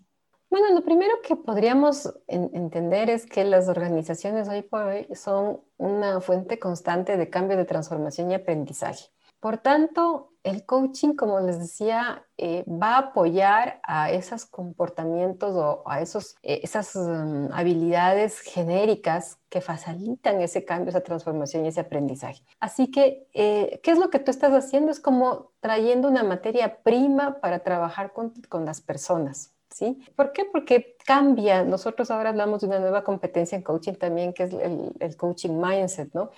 Bueno, 0.59 0.75
lo 0.75 0.83
primero 0.83 1.12
que 1.23 1.37
podríamos 1.37 2.11
entender 2.29 3.11
es 3.11 3.27
que 3.27 3.45
las 3.45 3.69
organizaciones 3.69 4.49
hoy 4.49 4.62
por 4.62 4.85
hoy 4.85 5.07
son 5.14 5.61
una 5.77 6.23
fuente 6.23 6.59
constante 6.59 7.19
de 7.19 7.29
cambio, 7.29 7.59
de 7.59 7.66
transformación 7.66 8.31
y 8.31 8.37
aprendizaje. 8.37 9.11
Por 9.38 9.59
tanto, 9.59 10.33
el 10.45 10.64
coaching, 10.64 11.12
como 11.14 11.40
les 11.40 11.59
decía, 11.59 12.27
eh, 12.38 12.64
va 12.66 12.95
a 12.95 12.99
apoyar 12.99 13.81
a 13.83 14.11
esos 14.11 14.47
comportamientos 14.47 15.55
o 15.55 15.83
a 15.85 16.01
esos, 16.01 16.37
eh, 16.42 16.61
esas 16.62 16.97
mm, 16.97 17.53
habilidades 17.53 18.40
genéricas 18.40 19.38
que 19.51 19.61
facilitan 19.61 20.40
ese 20.40 20.64
cambio, 20.64 20.88
esa 20.88 21.03
transformación 21.03 21.66
y 21.66 21.69
ese 21.69 21.81
aprendizaje. 21.81 22.42
Así 22.61 22.90
que, 22.90 23.29
eh, 23.35 23.79
¿qué 23.83 23.90
es 23.90 23.99
lo 23.99 24.09
que 24.09 24.21
tú 24.21 24.31
estás 24.31 24.55
haciendo? 24.55 24.90
Es 24.90 25.01
como 25.01 25.53
trayendo 25.61 26.09
una 26.09 26.23
materia 26.23 26.83
prima 26.83 27.40
para 27.42 27.59
trabajar 27.59 28.14
con, 28.14 28.33
con 28.49 28.64
las 28.64 28.81
personas. 28.81 29.53
¿Sí? 29.77 29.99
¿Por 30.17 30.33
qué? 30.33 30.47
Porque 30.47 30.97
cambia. 31.05 31.62
Nosotros 31.62 32.11
ahora 32.11 32.31
hablamos 32.31 32.62
de 32.62 32.67
una 32.67 32.79
nueva 32.79 33.05
competencia 33.05 33.57
en 33.57 33.62
coaching 33.62 33.93
también, 33.93 34.33
que 34.33 34.45
es 34.45 34.55
el, 34.55 35.17
coaching 35.19 35.51
mindset, 35.51 36.15
¿no? 36.15 36.31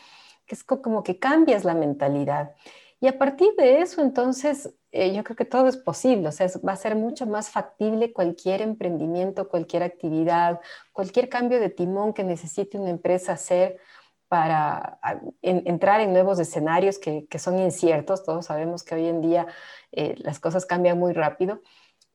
Que 0.45 0.57
es 0.57 0.65
como 0.65 1.05
que 1.05 1.21
cambias 1.21 1.63
la 1.65 1.75
mentalidad. 1.75 2.57
Y 2.99 3.07
a 3.07 3.17
partir 3.17 3.51
de 3.57 3.81
eso, 3.81 4.03
entonces, 4.03 4.75
eh, 4.91 5.15
yo 5.15 5.23
creo 5.23 5.37
que 5.37 5.45
todo 5.45 5.69
es 5.69 5.77
posible, 5.77 6.27
o 6.27 6.33
sea, 6.33 6.49
va 6.67 6.73
a 6.73 6.77
ser 6.77 6.97
mucho 6.97 7.27
más 7.27 7.49
factible 7.49 8.13
cualquier 8.13 8.61
emprendimiento, 8.61 9.49
cualquier 9.49 9.85
actividad, 9.85 10.59
cualquier 10.93 11.29
cambio 11.29 11.61
de 11.61 11.71
timón 11.71 12.15
que 12.15 12.25
necesite 12.25 12.77
una 12.77 12.91
empresa 12.91 13.35
hacer 13.35 13.79
para 14.27 14.99
entrar 15.43 16.01
en 16.01 16.13
nuevos 16.13 16.41
escenarios 16.41 16.99
que, 16.99 17.29
son 17.39 17.61
inciertos. 17.61 18.25
Todos 18.25 18.47
sabemos 18.47 18.83
que 18.83 18.97
hoy 18.97 19.07
en 19.07 19.21
día 19.21 19.47
eh, 19.93 20.17
las 20.19 20.41
cosas 20.41 20.67
cambian 20.67 20.99
muy 20.99 21.13
rápido. 21.13 21.63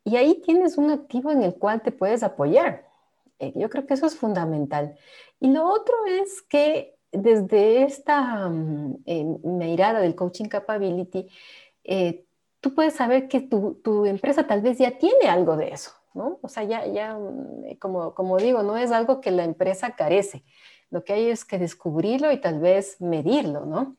Y 0.04 0.18
ahí 0.18 0.42
tienes 0.42 0.78
un 0.78 0.92
activo 0.92 1.32
en 1.32 1.44
el 1.44 1.56
cual 1.56 1.82
te 1.82 1.92
puedes 1.92 2.24
apoyar. 2.24 2.86
Eh, 3.39 3.54
yo 3.56 3.70
creo 3.70 3.86
que 3.86 3.94
eso 3.94 4.06
es 4.06 4.16
fundamental. 4.16 4.96
Y 5.39 5.48
lo 5.52 5.68
otro 5.68 5.96
es 6.06 6.42
que 6.42 6.96
desde 7.12 7.84
esta 7.84 8.50
mm, 8.50 9.04
eh, 9.06 9.24
mirada 9.44 10.00
del 10.00 10.16
coaching 10.16 10.46
capability, 10.46 11.28
eh, 11.84 12.26
tú 12.60 12.74
puedes 12.74 12.96
saber 12.96 13.28
que 13.28 13.42
tu, 13.42 13.76
tu, 13.84 14.06
empresa 14.06 14.48
tal 14.48 14.62
vez 14.62 14.78
ya 14.78 14.98
tiene 14.98 15.28
algo 15.28 15.56
de 15.56 15.70
eso, 15.70 15.92
¿no? 16.13 16.39
O 16.42 16.48
sea, 16.48 16.63
ya, 16.63 16.86
ya 16.88 17.16
mm, 17.18 17.76
como, 17.80 18.13
como 18.13 18.38
digo, 18.38 18.63
no 18.63 18.78
es 18.78 18.92
algo 18.92 19.22
que 19.22 19.32
la 19.32 19.44
empresa 19.44 19.96
carece. 19.96 20.44
Lo 20.89 21.04
que 21.04 21.13
hay 21.13 21.30
es 21.30 21.46
que 21.46 21.60
descubrirlo 21.60 22.32
y 22.32 22.39
tal 22.39 22.60
vez 22.60 23.00
medirlo, 23.02 23.66
¿no? 23.66 23.96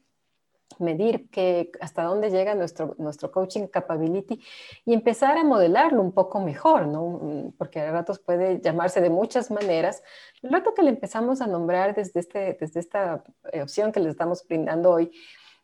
Medir 0.79 1.29
que, 1.31 1.71
hasta 1.81 2.03
dónde 2.03 2.31
llega 2.31 2.55
nuestro, 2.55 2.95
nuestro 2.99 3.31
coaching 3.31 3.67
capability 3.67 4.41
y 4.85 4.95
empezar 4.95 5.39
a 5.39 5.45
modelarlo 5.45 6.03
un 6.03 6.13
poco 6.13 6.41
mejor, 6.41 6.87
¿no? 6.87 7.21
Mm, 7.23 7.53
porque 7.59 7.81
a 7.81 7.91
ratos 7.91 8.19
puede 8.19 8.61
llamarse 8.61 9.01
de 9.01 9.11
muchas 9.11 9.51
maneras. 9.51 10.03
El 10.43 10.51
rato 10.53 10.75
que 10.75 10.83
le 10.83 10.91
empezamos 10.91 11.41
a 11.41 11.47
nombrar 11.47 11.95
desde, 11.95 12.21
este, 12.21 12.57
desde 12.61 12.81
esta 12.81 13.23
eh, 13.53 13.63
opción 13.63 13.93
que 13.93 14.01
le 14.01 14.11
estamos 14.11 14.47
brindando 14.47 14.91
hoy, 14.91 15.13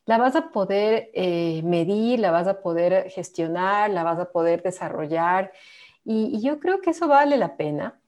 la 0.07 0.19
vas 0.19 0.35
a 0.37 0.51
poder 0.51 1.11
eh, 1.15 1.63
medir, 1.63 2.19
la 2.21 2.31
vas 2.31 2.47
a 2.47 2.63
poder 2.63 3.11
gestionar, 3.11 3.91
la 3.91 4.03
vas 4.03 4.19
a 4.19 4.31
poder 4.33 4.63
desarrollar 4.63 5.53
y 6.03 6.41
yo 6.41 6.59
creo 6.59 6.81
que 6.81 6.91
eso 6.91 7.07
vale 7.07 7.37
la 7.37 7.57
pena. 7.57 8.01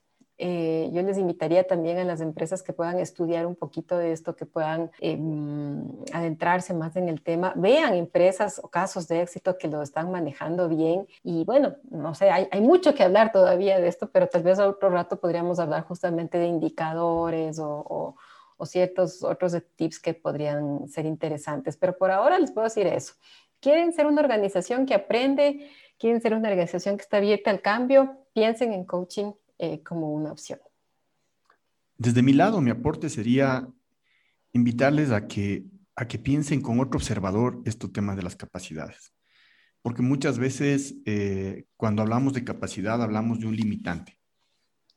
Eh, 0.44 0.90
yo 0.92 1.02
les 1.02 1.18
invitaría 1.18 1.62
también 1.62 1.98
a 1.98 2.05
las 2.05 2.20
empresas 2.20 2.64
que 2.64 2.72
puedan 2.72 2.98
estudiar 2.98 3.46
un 3.46 3.55
poquito 3.55 3.96
de 3.96 4.11
esto, 4.11 4.35
que 4.35 4.44
puedan 4.44 4.90
mm, 5.00 6.07
adentrarse 6.12 6.74
más 6.74 6.96
en 6.96 7.09
el 7.09 7.22
tema, 7.22 7.52
vean 7.55 7.94
empresas 7.94 8.61
o 8.61 8.66
casos 8.66 9.07
de 9.07 9.22
éxito 9.22 9.57
que 9.57 9.68
lo 9.68 9.83
están 9.83 10.11
manejando 10.11 10.68
bien. 10.68 11.07
Y 11.22 11.44
bueno, 11.44 11.76
no 11.92 12.16
sé, 12.16 12.28
hay, 12.28 12.61
mucho 12.61 12.92
que 12.92 13.05
hablar 13.05 13.31
todavía 13.31 13.78
de 13.78 13.87
esto, 13.87 14.11
pero 14.11 14.26
tal 14.26 14.42
vez 14.42 14.59
otro 14.59 14.90
rato 14.90 15.20
podríamos 15.20 15.61
hablar 15.61 15.85
justamente 15.85 16.38
de 16.38 16.46
indicadores 16.46 17.61
o, 17.61 18.16
o 18.57 18.66
ciertos 18.66 19.22
otros 19.22 19.57
tips 19.76 20.00
que 20.00 20.12
podrían 20.12 20.88
ser 20.88 21.07
interesantes. 21.07 21.76
Pero 21.76 21.96
por 21.96 22.11
ahora 22.11 22.40
les 22.40 22.50
puedo 22.50 22.64
decir 22.64 22.88
eso. 22.88 23.14
¿Quieren 23.61 23.92
ser 23.92 24.07
una 24.07 24.20
organización 24.20 24.87
que 24.87 24.94
aprende? 24.94 25.70
¿Quieren 25.98 26.20
ser 26.20 26.35
una 26.35 26.48
organización 26.48 26.96
que 26.96 27.02
está 27.02 27.18
abierta 27.18 27.48
al 27.48 27.61
cambio? 27.61 28.16
Piensen 28.33 28.72
en 28.72 28.85
coaching 28.85 29.35
eh, 29.62 29.81
como 29.85 30.11
una 30.11 30.33
opción. 30.33 30.59
Desde 31.96 32.20
mi 32.20 32.33
lado, 32.33 32.61
mi 32.61 32.70
aporte 32.70 33.09
sería 33.09 33.68
invitarles 34.53 35.12
a 35.12 35.29
que, 35.29 35.66
a 35.94 36.09
que 36.09 36.18
piensen 36.18 36.61
con 36.61 36.81
otro 36.81 36.98
observador 36.98 37.62
este 37.64 37.88
tema 37.88 38.16
de 38.16 38.25
las 38.25 38.35
capacidades. 38.35 39.14
Porque 39.81 40.03
muchas 40.03 40.40
veces 40.40 40.96
eh, 41.07 41.66
cuando 41.77 42.03
hablamos 42.03 42.33
de 42.33 42.42
capacidad 42.42 43.01
hablamos 43.01 43.38
de 43.38 43.46
un 43.46 43.55
limitante. 43.55 44.18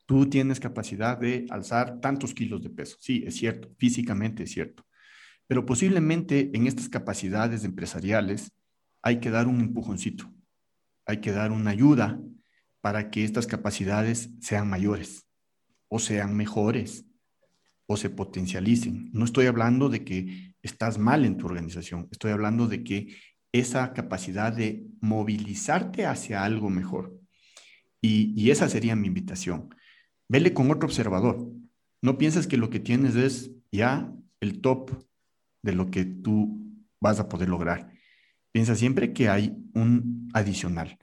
Tú 0.07 0.27
tienes 0.31 0.59
capacidad 0.59 1.15
de 1.15 1.45
alzar 1.51 2.01
tantos 2.01 2.33
kilos 2.33 2.63
de 2.63 2.71
peso. 2.71 2.97
Sí, 2.99 3.23
es 3.23 3.35
cierto, 3.35 3.69
físicamente 3.77 4.45
es 4.45 4.51
cierto. 4.51 4.83
Pero 5.45 5.63
posiblemente 5.63 6.49
en 6.55 6.65
estas 6.65 6.89
capacidades 6.89 7.65
empresariales 7.65 8.51
hay 9.03 9.19
que 9.19 9.29
dar 9.29 9.45
un 9.45 9.61
empujoncito, 9.61 10.33
hay 11.05 11.21
que 11.21 11.31
dar 11.31 11.51
una 11.51 11.69
ayuda 11.69 12.19
para 12.85 13.09
que 13.09 13.23
estas 13.23 13.47
capacidades 13.47 14.29
sean 14.41 14.69
mayores 14.69 15.27
o 15.87 15.97
sean 15.97 16.37
mejores 16.37 17.03
o 17.87 17.97
se 17.97 18.11
potencialicen. 18.11 19.09
No 19.11 19.25
estoy 19.25 19.47
hablando 19.47 19.89
de 19.89 20.03
que 20.05 20.53
estás 20.61 20.99
mal 20.99 21.25
en 21.25 21.35
tu 21.35 21.47
organización, 21.47 22.07
estoy 22.11 22.31
hablando 22.31 22.67
de 22.67 22.83
que 22.83 23.17
esa 23.51 23.91
capacidad 23.93 24.53
de 24.53 24.85
movilizarte 25.01 26.05
hacia 26.05 26.43
algo 26.43 26.69
mejor. 26.69 27.19
Y, 28.01 28.51
esa 28.51 28.69
sería 28.69 28.95
mi 28.95 29.07
invitación. 29.07 29.73
Vele 30.29 30.53
con 30.53 30.69
otro 30.69 30.85
observador. 30.85 31.43
No 32.03 32.19
pienses 32.19 32.45
que 32.45 32.57
lo 32.57 32.69
que 32.69 32.79
tienes 32.79 33.15
es 33.15 33.49
ya 33.71 34.13
el 34.41 34.61
top 34.61 34.91
de 35.63 35.73
lo 35.73 35.89
que 35.89 36.05
tú 36.05 36.71
vas 37.01 37.19
a 37.19 37.29
poder 37.29 37.49
lograr. 37.49 37.91
Piensa 38.51 38.75
siempre 38.75 39.11
que 39.11 39.27
hay 39.27 39.57
un 39.73 40.29
adicional. 40.35 40.99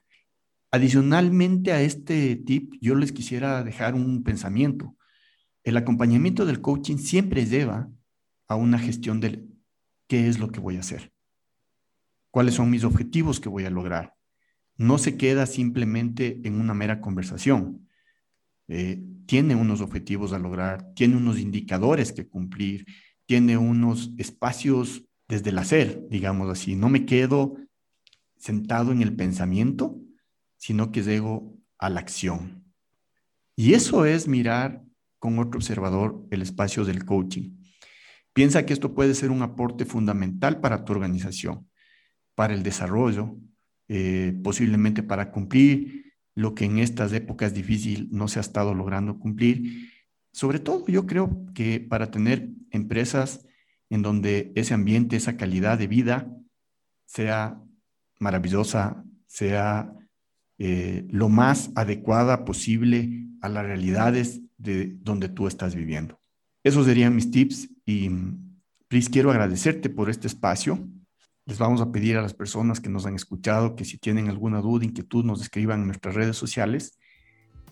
Adicionalmente 0.75 1.71
a 1.73 1.83
este 1.83 2.35
tip, 2.35 2.73
yo 2.81 2.95
les 2.95 3.13
quisiera 3.13 3.63
dejar 3.63 3.95
un 3.95 4.23
pensamiento. 4.23 4.97
El 5.65 5.77
acompañamiento 5.77 6.47
del 6.47 6.63
coaching 6.63 6.97
siempre 6.97 7.45
lleva 7.45 7.91
a 8.49 8.57
una 8.57 8.79
gestión 8.79 9.21
del 9.21 9.51
qué 10.09 10.29
es 10.29 10.39
lo 10.39 10.51
que 10.51 10.61
voy 10.61 10.77
a 10.77 10.81
hacer, 10.81 11.13
cuáles 12.31 12.55
son 12.55 12.71
mis 12.71 12.85
objetivos 12.85 13.39
que 13.39 13.51
voy 13.51 13.67
a 13.67 13.71
lograr. 13.71 14.15
No 14.79 14.97
se 14.97 15.19
queda 15.19 15.45
simplemente 15.45 16.41
en 16.43 16.59
una 16.59 16.73
mera 16.73 17.03
conversación. 17.03 17.87
Eh, 18.69 19.05
tiene 19.27 19.55
unos 19.55 19.83
objetivos 19.83 20.33
a 20.33 20.39
lograr, 20.39 20.95
tiene 20.95 21.17
unos 21.17 21.39
indicadores 21.39 22.13
que 22.13 22.27
cumplir, 22.27 22.87
tiene 23.27 23.59
unos 23.59 24.13
espacios 24.17 25.05
desde 25.29 25.51
el 25.51 25.59
hacer, 25.59 26.09
digamos 26.09 26.49
así. 26.49 26.77
No 26.77 26.89
me 26.89 27.05
quedo 27.05 27.57
sentado 28.39 28.91
en 28.91 29.03
el 29.03 29.15
pensamiento, 29.15 30.02
sino 30.63 30.93
que 30.93 31.03
llego 31.03 31.59
a 31.77 31.91
la 31.91 31.99
acción. 31.99 32.65
Y 33.57 33.75
eso 33.75 34.05
es 34.05 34.29
mirar 34.29 34.81
con 35.19 35.41
otro 35.41 35.59
observador 35.59 36.25
el 36.31 36.41
espacio 36.41 36.85
del 36.85 37.05
coaching. 37.05 37.57
Piensa 38.33 38.65
que 38.65 38.73
esto 38.73 38.95
puede 38.95 39.17
ser 39.17 39.33
un 39.33 39.43
aporte 39.43 39.85
fundamental 39.85 40.61
para 40.61 40.85
tu 40.85 40.93
organización, 40.93 41.69
para 42.37 42.55
el 42.55 42.63
desarrollo, 42.63 43.37
eh, 43.89 44.39
posiblemente 44.45 45.03
para 45.03 45.33
cumplir 45.33 46.13
lo 46.37 46.55
que 46.55 46.67
en 46.67 46.79
estas 46.79 47.13
épocas 47.13 47.55
difíciles 47.55 48.09
no 48.13 48.29
se 48.29 48.39
ha 48.39 48.43
estado 48.43 48.73
logrando 48.73 49.19
cumplir. 49.19 49.91
Sobre 50.33 50.61
todo, 50.61 50.87
yo 50.87 51.07
creo 51.07 51.45
que 51.55 51.81
para 51.81 52.13
tener 52.13 52.51
empresas 52.71 53.49
en 53.91 54.03
donde 54.03 54.53
ese 54.55 54.75
ambiente, 54.75 55.17
esa 55.17 55.37
calidad 55.37 55.77
de 55.77 55.89
vida 55.89 56.31
sea 57.05 57.61
maravillosa, 58.21 59.05
sea 59.27 59.93
eh, 60.59 61.07
lo 61.11 61.29
más 61.29 61.71
adecuada 61.75 62.45
posible 62.45 63.27
a 63.41 63.49
las 63.49 63.65
realidades 63.65 64.41
de 64.59 64.97
donde 65.01 65.29
tú 65.29 65.47
estás 65.47 65.75
viviendo. 65.75 66.21
Esos 66.63 66.87
serían 66.87 67.17
mis 67.17 67.31
tips 67.31 67.69
y 67.85 68.11
Pris, 68.93 69.09
quiero 69.09 69.31
agradecerte 69.31 69.89
por 69.89 70.11
este 70.11 70.27
espacio. 70.27 70.87
Les 71.47 71.59
vamos 71.59 71.81
a 71.81 71.91
pedir 71.91 72.19
a 72.19 72.23
las 72.23 72.35
personas 72.35 72.79
que 72.79 72.91
nos 72.91 73.07
han 73.07 73.15
escuchado 73.15 73.75
que 73.75 73.87
si 73.87 73.97
tienen 73.97 74.29
alguna 74.29 74.61
duda, 74.61 74.85
inquietud, 74.85 75.25
nos 75.25 75.41
escriban 75.41 75.81
en 75.81 75.87
nuestras 75.87 76.15
redes 76.15 76.37
sociales. 76.37 76.99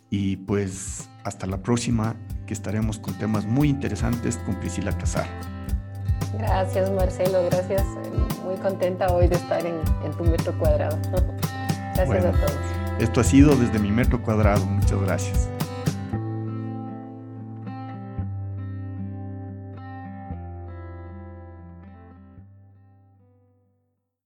Y 0.09 0.39
pues 0.39 1.11
hasta 1.23 1.47
la 1.47 1.63
próxima, 1.63 2.17
que 2.47 2.55
estaremos 2.55 2.99
con 2.99 3.19
temas 3.19 3.45
muy 3.45 3.69
interesantes 3.69 4.39
con 4.39 4.59
Priscila 4.59 4.97
Casar. 4.97 5.29
Gracias, 6.39 6.91
Marcelo. 6.91 7.45
Gracias. 7.51 7.85
Muy 8.43 8.57
contenta 8.57 9.13
hoy 9.13 9.29
de 9.29 9.37
estar 9.37 9.65
en, 9.67 9.83
tu 10.17 10.25
metro 10.25 10.59
cuadrado. 10.59 10.99
gracias 12.09 12.35
a 12.35 12.39
todos. 12.39 12.59
Esto 12.99 13.21
ha 13.21 13.25
sido 13.25 13.57
desde 13.57 13.79
mi 13.79 13.91
metro 13.91 14.23
cuadrado. 14.23 14.65
Muchas 14.65 15.01
gracias. 15.03 15.50